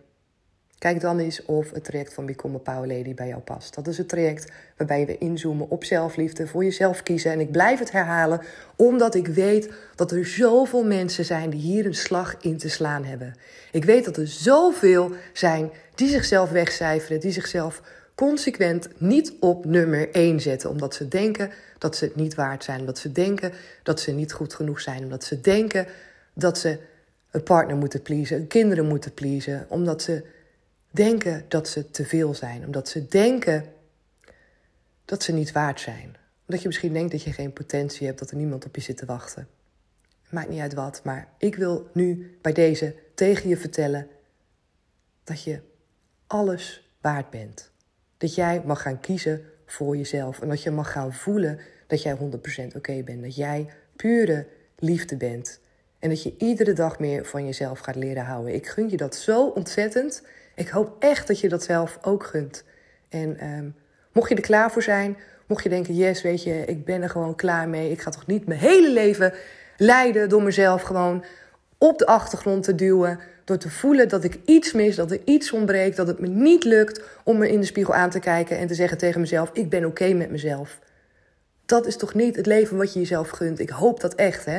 Kijk 0.79 1.01
dan 1.01 1.19
eens 1.19 1.45
of 1.45 1.71
het 1.71 1.83
traject 1.83 2.13
van 2.13 2.25
Become 2.25 2.55
a 2.55 2.59
Power 2.59 2.87
Lady 2.87 3.13
bij 3.13 3.27
jou 3.27 3.41
past. 3.41 3.75
Dat 3.75 3.87
is 3.87 3.97
het 3.97 4.09
traject 4.09 4.51
waarbij 4.77 5.05
we 5.05 5.17
inzoomen 5.17 5.69
op 5.69 5.83
zelfliefde, 5.83 6.47
voor 6.47 6.63
jezelf 6.63 7.03
kiezen. 7.03 7.31
En 7.31 7.39
ik 7.39 7.51
blijf 7.51 7.79
het 7.79 7.91
herhalen, 7.91 8.41
omdat 8.75 9.15
ik 9.15 9.27
weet 9.27 9.69
dat 9.95 10.11
er 10.11 10.25
zoveel 10.25 10.83
mensen 10.83 11.25
zijn 11.25 11.49
die 11.49 11.59
hier 11.59 11.85
een 11.85 11.95
slag 11.95 12.35
in 12.41 12.57
te 12.57 12.69
slaan 12.69 13.05
hebben. 13.05 13.35
Ik 13.71 13.85
weet 13.85 14.05
dat 14.05 14.17
er 14.17 14.27
zoveel 14.27 15.11
zijn 15.33 15.71
die 15.95 16.09
zichzelf 16.09 16.49
wegcijferen, 16.49 17.19
die 17.19 17.31
zichzelf 17.31 17.81
consequent 18.19 18.89
niet 18.97 19.33
op 19.39 19.65
nummer 19.65 20.11
1 20.11 20.39
zetten. 20.39 20.69
Omdat 20.69 20.95
ze 20.95 21.07
denken 21.07 21.51
dat 21.77 21.95
ze 21.95 22.05
het 22.05 22.15
niet 22.15 22.35
waard 22.35 22.63
zijn. 22.63 22.79
Omdat 22.79 22.97
ze 22.97 23.11
denken 23.11 23.51
dat 23.83 23.99
ze 23.99 24.11
niet 24.11 24.31
goed 24.31 24.53
genoeg 24.53 24.81
zijn. 24.81 25.03
Omdat 25.03 25.23
ze 25.23 25.41
denken 25.41 25.87
dat 26.33 26.57
ze 26.57 26.79
een 27.31 27.43
partner 27.43 27.77
moeten 27.77 28.01
pleasen, 28.01 28.47
kinderen 28.47 28.87
moeten 28.87 29.13
pleasen. 29.13 29.65
Omdat 29.69 30.01
ze 30.01 30.23
denken 30.91 31.45
dat 31.47 31.67
ze 31.67 31.91
te 31.91 32.05
veel 32.05 32.33
zijn. 32.33 32.65
Omdat 32.65 32.89
ze 32.89 33.07
denken 33.07 33.65
dat 35.05 35.23
ze 35.23 35.31
niet 35.31 35.51
waard 35.51 35.79
zijn. 35.79 36.15
Omdat 36.45 36.61
je 36.61 36.67
misschien 36.67 36.93
denkt 36.93 37.11
dat 37.11 37.23
je 37.23 37.33
geen 37.33 37.53
potentie 37.53 38.07
hebt, 38.07 38.19
dat 38.19 38.31
er 38.31 38.37
niemand 38.37 38.65
op 38.65 38.75
je 38.75 38.81
zit 38.81 38.97
te 38.97 39.05
wachten. 39.05 39.47
Maakt 40.29 40.49
niet 40.49 40.61
uit 40.61 40.73
wat, 40.73 41.01
maar 41.03 41.27
ik 41.37 41.55
wil 41.55 41.89
nu 41.93 42.37
bij 42.41 42.53
deze 42.53 42.95
tegen 43.15 43.49
je 43.49 43.57
vertellen 43.57 44.07
dat 45.23 45.43
je 45.43 45.59
alles 46.27 46.93
waard 47.01 47.29
bent. 47.29 47.71
Dat 48.19 48.35
jij 48.35 48.61
mag 48.65 48.81
gaan 48.81 48.99
kiezen 48.99 49.41
voor 49.65 49.97
jezelf. 49.97 50.41
En 50.41 50.49
dat 50.49 50.63
je 50.63 50.71
mag 50.71 50.91
gaan 50.91 51.13
voelen 51.13 51.59
dat 51.87 52.01
jij 52.01 52.17
100% 52.17 52.75
oké 52.75 53.03
bent. 53.03 53.23
Dat 53.23 53.35
jij 53.35 53.67
pure 53.95 54.45
liefde 54.77 55.17
bent. 55.17 55.59
En 55.99 56.09
dat 56.09 56.23
je 56.23 56.33
iedere 56.37 56.73
dag 56.73 56.99
meer 56.99 57.25
van 57.25 57.45
jezelf 57.45 57.79
gaat 57.79 57.95
leren 57.95 58.25
houden. 58.25 58.53
Ik 58.53 58.67
gun 58.67 58.89
je 58.89 58.97
dat 58.97 59.15
zo 59.15 59.45
ontzettend. 59.47 60.23
Ik 60.55 60.67
hoop 60.67 60.95
echt 60.99 61.27
dat 61.27 61.39
je 61.39 61.49
dat 61.49 61.63
zelf 61.63 61.97
ook 62.01 62.23
gunt. 62.23 62.63
En 63.09 63.37
ehm, 63.37 63.69
mocht 64.11 64.29
je 64.29 64.35
er 64.35 64.41
klaar 64.41 64.71
voor 64.71 64.83
zijn, 64.83 65.17
mocht 65.47 65.63
je 65.63 65.69
denken: 65.69 65.95
yes, 65.95 66.21
weet 66.21 66.43
je, 66.43 66.65
ik 66.65 66.85
ben 66.85 67.01
er 67.01 67.09
gewoon 67.09 67.35
klaar 67.35 67.69
mee. 67.69 67.91
Ik 67.91 68.01
ga 68.01 68.11
toch 68.11 68.27
niet 68.27 68.47
mijn 68.47 68.59
hele 68.59 68.91
leven 68.91 69.33
leiden 69.77 70.29
door 70.29 70.43
mezelf 70.43 70.81
gewoon 70.81 71.23
op 71.77 71.97
de 71.97 72.05
achtergrond 72.05 72.63
te 72.63 72.75
duwen. 72.75 73.19
Door 73.49 73.57
te 73.57 73.69
voelen 73.69 74.09
dat 74.09 74.23
ik 74.23 74.39
iets 74.45 74.73
mis, 74.73 74.95
dat 74.95 75.11
er 75.11 75.19
iets 75.25 75.51
ontbreekt, 75.51 75.97
dat 75.97 76.07
het 76.07 76.19
me 76.19 76.27
niet 76.27 76.63
lukt 76.63 77.01
om 77.23 77.37
me 77.37 77.51
in 77.51 77.59
de 77.59 77.65
spiegel 77.65 77.93
aan 77.93 78.09
te 78.09 78.19
kijken 78.19 78.57
en 78.57 78.67
te 78.67 78.73
zeggen 78.73 78.97
tegen 78.97 79.21
mezelf: 79.21 79.49
ik 79.53 79.69
ben 79.69 79.85
oké 79.85 80.13
met 80.13 80.31
mezelf. 80.31 80.79
Dat 81.65 81.87
is 81.87 81.97
toch 81.97 82.13
niet 82.13 82.35
het 82.35 82.45
leven 82.45 82.77
wat 82.77 82.93
je 82.93 82.99
jezelf 82.99 83.29
gunt. 83.29 83.59
Ik 83.59 83.69
hoop 83.69 83.99
dat 83.99 84.15
echt, 84.15 84.45
hè? 84.45 84.57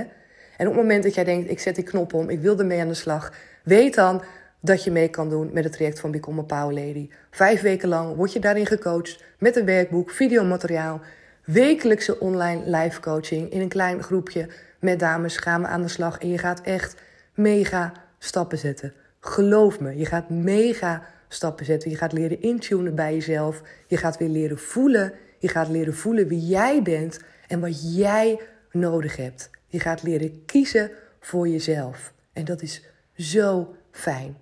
En 0.56 0.66
op 0.66 0.72
het 0.74 0.82
moment 0.82 1.02
dat 1.02 1.14
jij 1.14 1.24
denkt: 1.24 1.50
ik 1.50 1.60
zet 1.60 1.74
die 1.74 1.84
knop 1.84 2.14
om, 2.14 2.28
ik 2.28 2.40
wil 2.40 2.58
ermee 2.58 2.80
aan 2.80 2.88
de 2.88 2.94
slag, 2.94 3.32
weet 3.64 3.94
dan 3.94 4.22
dat 4.60 4.84
je 4.84 4.90
mee 4.90 5.08
kan 5.08 5.28
doen 5.28 5.50
met 5.52 5.64
het 5.64 5.72
traject 5.72 6.00
van 6.00 6.10
Become 6.10 6.40
a 6.40 6.44
Power 6.44 6.74
Lady. 6.74 7.08
Vijf 7.30 7.60
weken 7.60 7.88
lang 7.88 8.16
word 8.16 8.32
je 8.32 8.40
daarin 8.40 8.66
gecoacht 8.66 9.24
met 9.38 9.56
een 9.56 9.64
werkboek, 9.64 10.10
videomateriaal, 10.10 11.00
wekelijkse 11.44 12.20
online 12.20 12.78
live 12.78 13.00
coaching 13.00 13.50
in 13.50 13.60
een 13.60 13.68
klein 13.68 14.02
groepje 14.02 14.48
met 14.80 14.98
dames 14.98 15.36
gaan 15.36 15.60
we 15.60 15.66
aan 15.66 15.82
de 15.82 15.88
slag 15.88 16.18
en 16.18 16.28
je 16.28 16.38
gaat 16.38 16.60
echt 16.60 16.94
mega 17.34 17.92
stappen 18.22 18.58
zetten. 18.58 18.92
Geloof 19.20 19.80
me, 19.80 19.96
je 19.96 20.06
gaat 20.06 20.30
mega 20.30 21.06
stappen 21.28 21.64
zetten. 21.64 21.90
Je 21.90 21.96
gaat 21.96 22.12
leren 22.12 22.42
intunen 22.42 22.94
bij 22.94 23.14
jezelf. 23.14 23.62
Je 23.86 23.96
gaat 23.96 24.18
weer 24.18 24.28
leren 24.28 24.58
voelen. 24.58 25.12
Je 25.38 25.48
gaat 25.48 25.68
leren 25.68 25.94
voelen 25.94 26.28
wie 26.28 26.46
jij 26.46 26.82
bent 26.82 27.20
en 27.48 27.60
wat 27.60 27.96
jij 27.96 28.40
nodig 28.70 29.16
hebt. 29.16 29.50
Je 29.66 29.80
gaat 29.80 30.02
leren 30.02 30.44
kiezen 30.44 30.90
voor 31.20 31.48
jezelf. 31.48 32.12
En 32.32 32.44
dat 32.44 32.62
is 32.62 32.84
zo 33.16 33.74
fijn. 33.90 34.36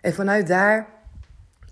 En 0.00 0.14
vanuit 0.14 0.46
daar 0.46 0.86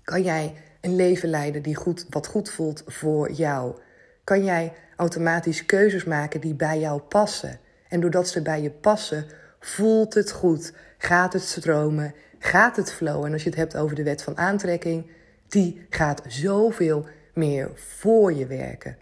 kan 0.03 0.23
jij 0.23 0.53
een 0.81 0.95
leven 0.95 1.29
leiden 1.29 1.61
die 1.61 1.75
goed, 1.75 2.05
wat 2.09 2.27
goed 2.27 2.49
voelt 2.49 2.83
voor 2.85 3.31
jou. 3.31 3.75
Kan 4.23 4.43
jij 4.43 4.73
automatisch 4.95 5.65
keuzes 5.65 6.03
maken 6.03 6.41
die 6.41 6.53
bij 6.53 6.79
jou 6.79 7.01
passen. 7.01 7.59
En 7.87 7.99
doordat 7.99 8.27
ze 8.27 8.41
bij 8.41 8.61
je 8.61 8.71
passen, 8.71 9.25
voelt 9.59 10.13
het 10.13 10.31
goed, 10.31 10.73
gaat 10.97 11.33
het 11.33 11.41
stromen, 11.41 12.13
gaat 12.39 12.75
het 12.75 12.93
flowen. 12.93 13.25
En 13.25 13.33
als 13.33 13.43
je 13.43 13.49
het 13.49 13.57
hebt 13.57 13.77
over 13.77 13.95
de 13.95 14.03
wet 14.03 14.23
van 14.23 14.37
aantrekking, 14.37 15.11
die 15.47 15.85
gaat 15.89 16.21
zoveel 16.27 17.05
meer 17.33 17.71
voor 17.73 18.33
je 18.33 18.45
werken. 18.45 18.97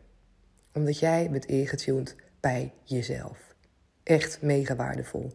Omdat 0.73 0.99
jij 0.99 1.27
bent 1.31 1.45
ingetuned 1.45 2.15
bij 2.39 2.73
jezelf. 2.83 3.37
Echt 4.03 4.41
mega 4.41 4.75
waardevol. 4.75 5.31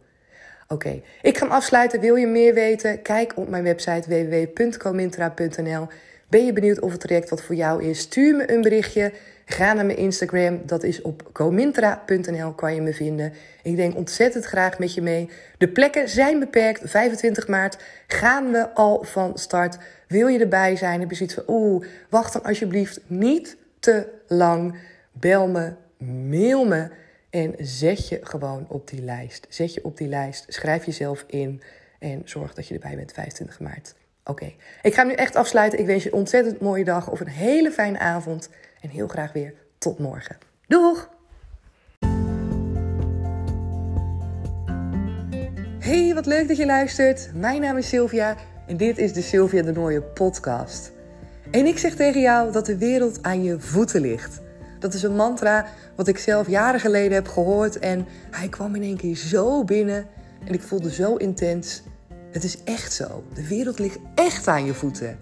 Oké, 0.67 1.01
ik 1.21 1.37
ga 1.37 1.45
hem 1.45 1.53
afsluiten. 1.53 1.99
Wil 1.99 2.15
je 2.15 2.27
meer 2.27 2.53
weten? 2.53 3.01
Kijk 3.01 3.37
op 3.37 3.49
mijn 3.49 3.63
website 3.63 4.09
www.comintra.nl. 4.09 5.87
Ben 6.29 6.45
je 6.45 6.53
benieuwd 6.53 6.79
of 6.79 6.91
het 6.91 7.01
traject 7.01 7.29
wat 7.29 7.43
voor 7.43 7.55
jou 7.55 7.83
is? 7.83 7.99
Stuur 7.99 8.35
me 8.35 8.51
een 8.51 8.61
berichtje. 8.61 9.13
Ga 9.45 9.73
naar 9.73 9.85
mijn 9.85 9.97
Instagram. 9.97 10.61
Dat 10.65 10.83
is 10.83 11.01
op 11.01 11.29
comintra.nl 11.33 12.53
kan 12.53 12.75
je 12.75 12.81
me 12.81 12.93
vinden. 12.93 13.33
Ik 13.63 13.75
denk 13.75 13.95
ontzettend 13.95 14.45
graag 14.45 14.79
met 14.79 14.93
je 14.93 15.01
mee. 15.01 15.29
De 15.57 15.67
plekken 15.67 16.09
zijn 16.09 16.39
beperkt. 16.39 16.89
25 16.89 17.47
maart 17.47 17.77
gaan 18.07 18.51
we 18.51 18.73
al 18.73 19.03
van 19.03 19.37
start. 19.37 19.77
Wil 20.07 20.27
je 20.27 20.39
erbij 20.39 20.75
zijn? 20.75 20.99
Heb 20.99 21.09
je 21.09 21.15
zoiets 21.15 21.35
van, 21.35 21.43
oeh, 21.47 21.85
wacht 22.09 22.33
dan 22.33 22.43
alsjeblieft 22.43 22.99
niet 23.07 23.57
te 23.79 24.07
lang. 24.27 24.75
Bel 25.11 25.47
me, 25.47 25.73
mail 26.29 26.65
me. 26.65 26.89
En 27.29 27.55
zet 27.57 28.09
je 28.09 28.19
gewoon 28.23 28.65
op 28.69 28.87
die 28.87 29.01
lijst. 29.01 29.45
Zet 29.49 29.73
je 29.73 29.83
op 29.85 29.97
die 29.97 30.07
lijst, 30.07 30.45
schrijf 30.47 30.85
jezelf 30.85 31.23
in 31.27 31.61
en 31.99 32.21
zorg 32.25 32.53
dat 32.53 32.67
je 32.67 32.73
erbij 32.73 32.95
bent 32.95 33.11
25 33.11 33.59
maart. 33.59 33.93
Oké, 34.23 34.53
ik 34.81 34.93
ga 34.93 35.03
nu 35.03 35.13
echt 35.13 35.35
afsluiten. 35.35 35.79
Ik 35.79 35.85
wens 35.85 36.03
je 36.03 36.09
een 36.09 36.17
ontzettend 36.17 36.59
mooie 36.59 36.83
dag 36.83 37.09
of 37.09 37.19
een 37.19 37.27
hele 37.27 37.71
fijne 37.71 37.99
avond. 37.99 38.49
En 38.81 38.89
heel 38.89 39.07
graag 39.07 39.33
weer 39.33 39.53
tot 39.77 39.99
morgen. 39.99 40.37
Doeg! 40.67 41.09
Hey, 45.79 46.11
wat 46.13 46.25
leuk 46.25 46.47
dat 46.47 46.57
je 46.57 46.65
luistert. 46.65 47.31
Mijn 47.33 47.61
naam 47.61 47.77
is 47.77 47.87
Sylvia 47.87 48.35
en 48.67 48.77
dit 48.77 48.97
is 48.97 49.13
de 49.13 49.21
Sylvia 49.21 49.61
de 49.61 49.71
Nooie 49.71 50.01
podcast. 50.01 50.91
En 51.51 51.65
ik 51.65 51.77
zeg 51.77 51.95
tegen 51.95 52.21
jou 52.21 52.51
dat 52.51 52.65
de 52.65 52.77
wereld 52.77 53.23
aan 53.23 53.43
je 53.43 53.59
voeten 53.59 54.01
ligt. 54.01 54.41
Dat 54.79 54.93
is 54.93 55.03
een 55.03 55.15
mantra 55.15 55.65
wat 55.95 56.07
ik 56.07 56.17
zelf 56.17 56.47
jaren 56.47 56.79
geleden 56.79 57.13
heb 57.13 57.27
gehoord. 57.27 57.79
En 57.79 58.05
hij 58.31 58.49
kwam 58.49 58.75
in 58.75 58.83
één 58.83 58.97
keer 58.97 59.15
zo 59.15 59.63
binnen. 59.63 60.05
En 60.45 60.53
ik 60.53 60.61
voelde 60.61 60.91
zo 60.91 61.15
intens. 61.15 61.81
Het 62.31 62.43
is 62.43 62.63
echt 62.63 62.93
zo. 62.93 63.23
De 63.33 63.47
wereld 63.47 63.79
ligt 63.79 63.99
echt 64.15 64.47
aan 64.47 64.65
je 64.65 64.73
voeten. 64.73 65.17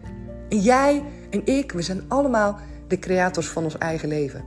En 0.50 0.60
jij 0.60 1.04
en 1.30 1.45
ik, 1.45 1.72
we 1.72 1.82
zijn 1.82 2.02
allemaal 2.08 2.60
de 2.89 2.99
creators 2.99 3.47
van 3.47 3.63
ons 3.63 3.78
eigen 3.78 4.10
leven. 4.10 4.43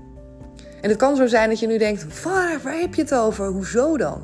En 0.81 0.89
het 0.89 0.99
kan 0.99 1.17
zo 1.17 1.27
zijn 1.27 1.49
dat 1.49 1.61
je 1.61 1.67
nu 1.67 1.79
denkt: 1.79 2.23
waar, 2.23 2.61
waar 2.63 2.79
heb 2.79 2.95
je 2.95 3.03
het 3.03 3.15
over? 3.15 3.47
Hoezo 3.47 3.97
dan? 3.97 4.23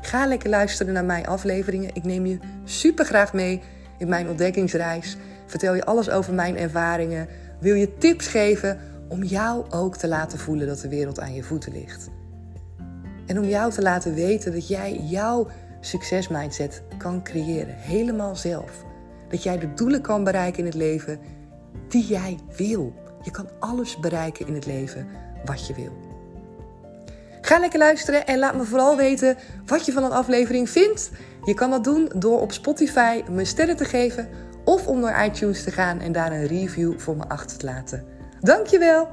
Ga 0.00 0.26
lekker 0.26 0.50
luisteren 0.50 0.92
naar 0.92 1.04
mijn 1.04 1.26
afleveringen. 1.26 1.90
Ik 1.94 2.04
neem 2.04 2.26
je 2.26 2.38
super 2.64 3.04
graag 3.04 3.32
mee 3.32 3.62
in 3.98 4.08
mijn 4.08 4.28
ontdekkingsreis. 4.28 5.16
Vertel 5.46 5.74
je 5.74 5.84
alles 5.84 6.10
over 6.10 6.34
mijn 6.34 6.56
ervaringen. 6.56 7.28
Wil 7.60 7.74
je 7.74 7.98
tips 7.98 8.26
geven 8.26 8.78
om 9.08 9.22
jou 9.22 9.64
ook 9.70 9.96
te 9.96 10.08
laten 10.08 10.38
voelen 10.38 10.66
dat 10.66 10.80
de 10.80 10.88
wereld 10.88 11.20
aan 11.20 11.34
je 11.34 11.42
voeten 11.42 11.72
ligt. 11.72 12.08
En 13.26 13.38
om 13.38 13.44
jou 13.44 13.72
te 13.72 13.82
laten 13.82 14.14
weten 14.14 14.52
dat 14.52 14.68
jij 14.68 15.00
jouw 15.02 15.48
succesmindset 15.80 16.82
kan 16.98 17.22
creëren, 17.22 17.74
helemaal 17.74 18.36
zelf. 18.36 18.84
Dat 19.28 19.42
jij 19.42 19.58
de 19.58 19.74
doelen 19.74 20.00
kan 20.00 20.24
bereiken 20.24 20.58
in 20.58 20.64
het 20.64 20.74
leven 20.74 21.18
die 21.88 22.06
jij 22.06 22.38
wil. 22.56 22.94
Je 23.24 23.30
kan 23.30 23.48
alles 23.58 23.96
bereiken 23.96 24.46
in 24.46 24.54
het 24.54 24.66
leven 24.66 25.08
wat 25.44 25.66
je 25.66 25.74
wil. 25.74 25.92
Ga 27.40 27.58
lekker 27.58 27.78
luisteren 27.78 28.26
en 28.26 28.38
laat 28.38 28.54
me 28.54 28.64
vooral 28.64 28.96
weten 28.96 29.36
wat 29.66 29.86
je 29.86 29.92
van 29.92 30.04
een 30.04 30.12
aflevering 30.12 30.70
vindt. 30.70 31.10
Je 31.44 31.54
kan 31.54 31.70
dat 31.70 31.84
doen 31.84 32.10
door 32.14 32.40
op 32.40 32.52
Spotify 32.52 33.22
me 33.30 33.44
sterren 33.44 33.76
te 33.76 33.84
geven 33.84 34.28
of 34.64 34.86
om 34.86 35.00
naar 35.00 35.26
iTunes 35.26 35.64
te 35.64 35.70
gaan 35.70 36.00
en 36.00 36.12
daar 36.12 36.32
een 36.32 36.46
review 36.46 36.98
voor 36.98 37.16
me 37.16 37.28
achter 37.28 37.58
te 37.58 37.66
laten. 37.66 38.04
Dankjewel! 38.40 39.08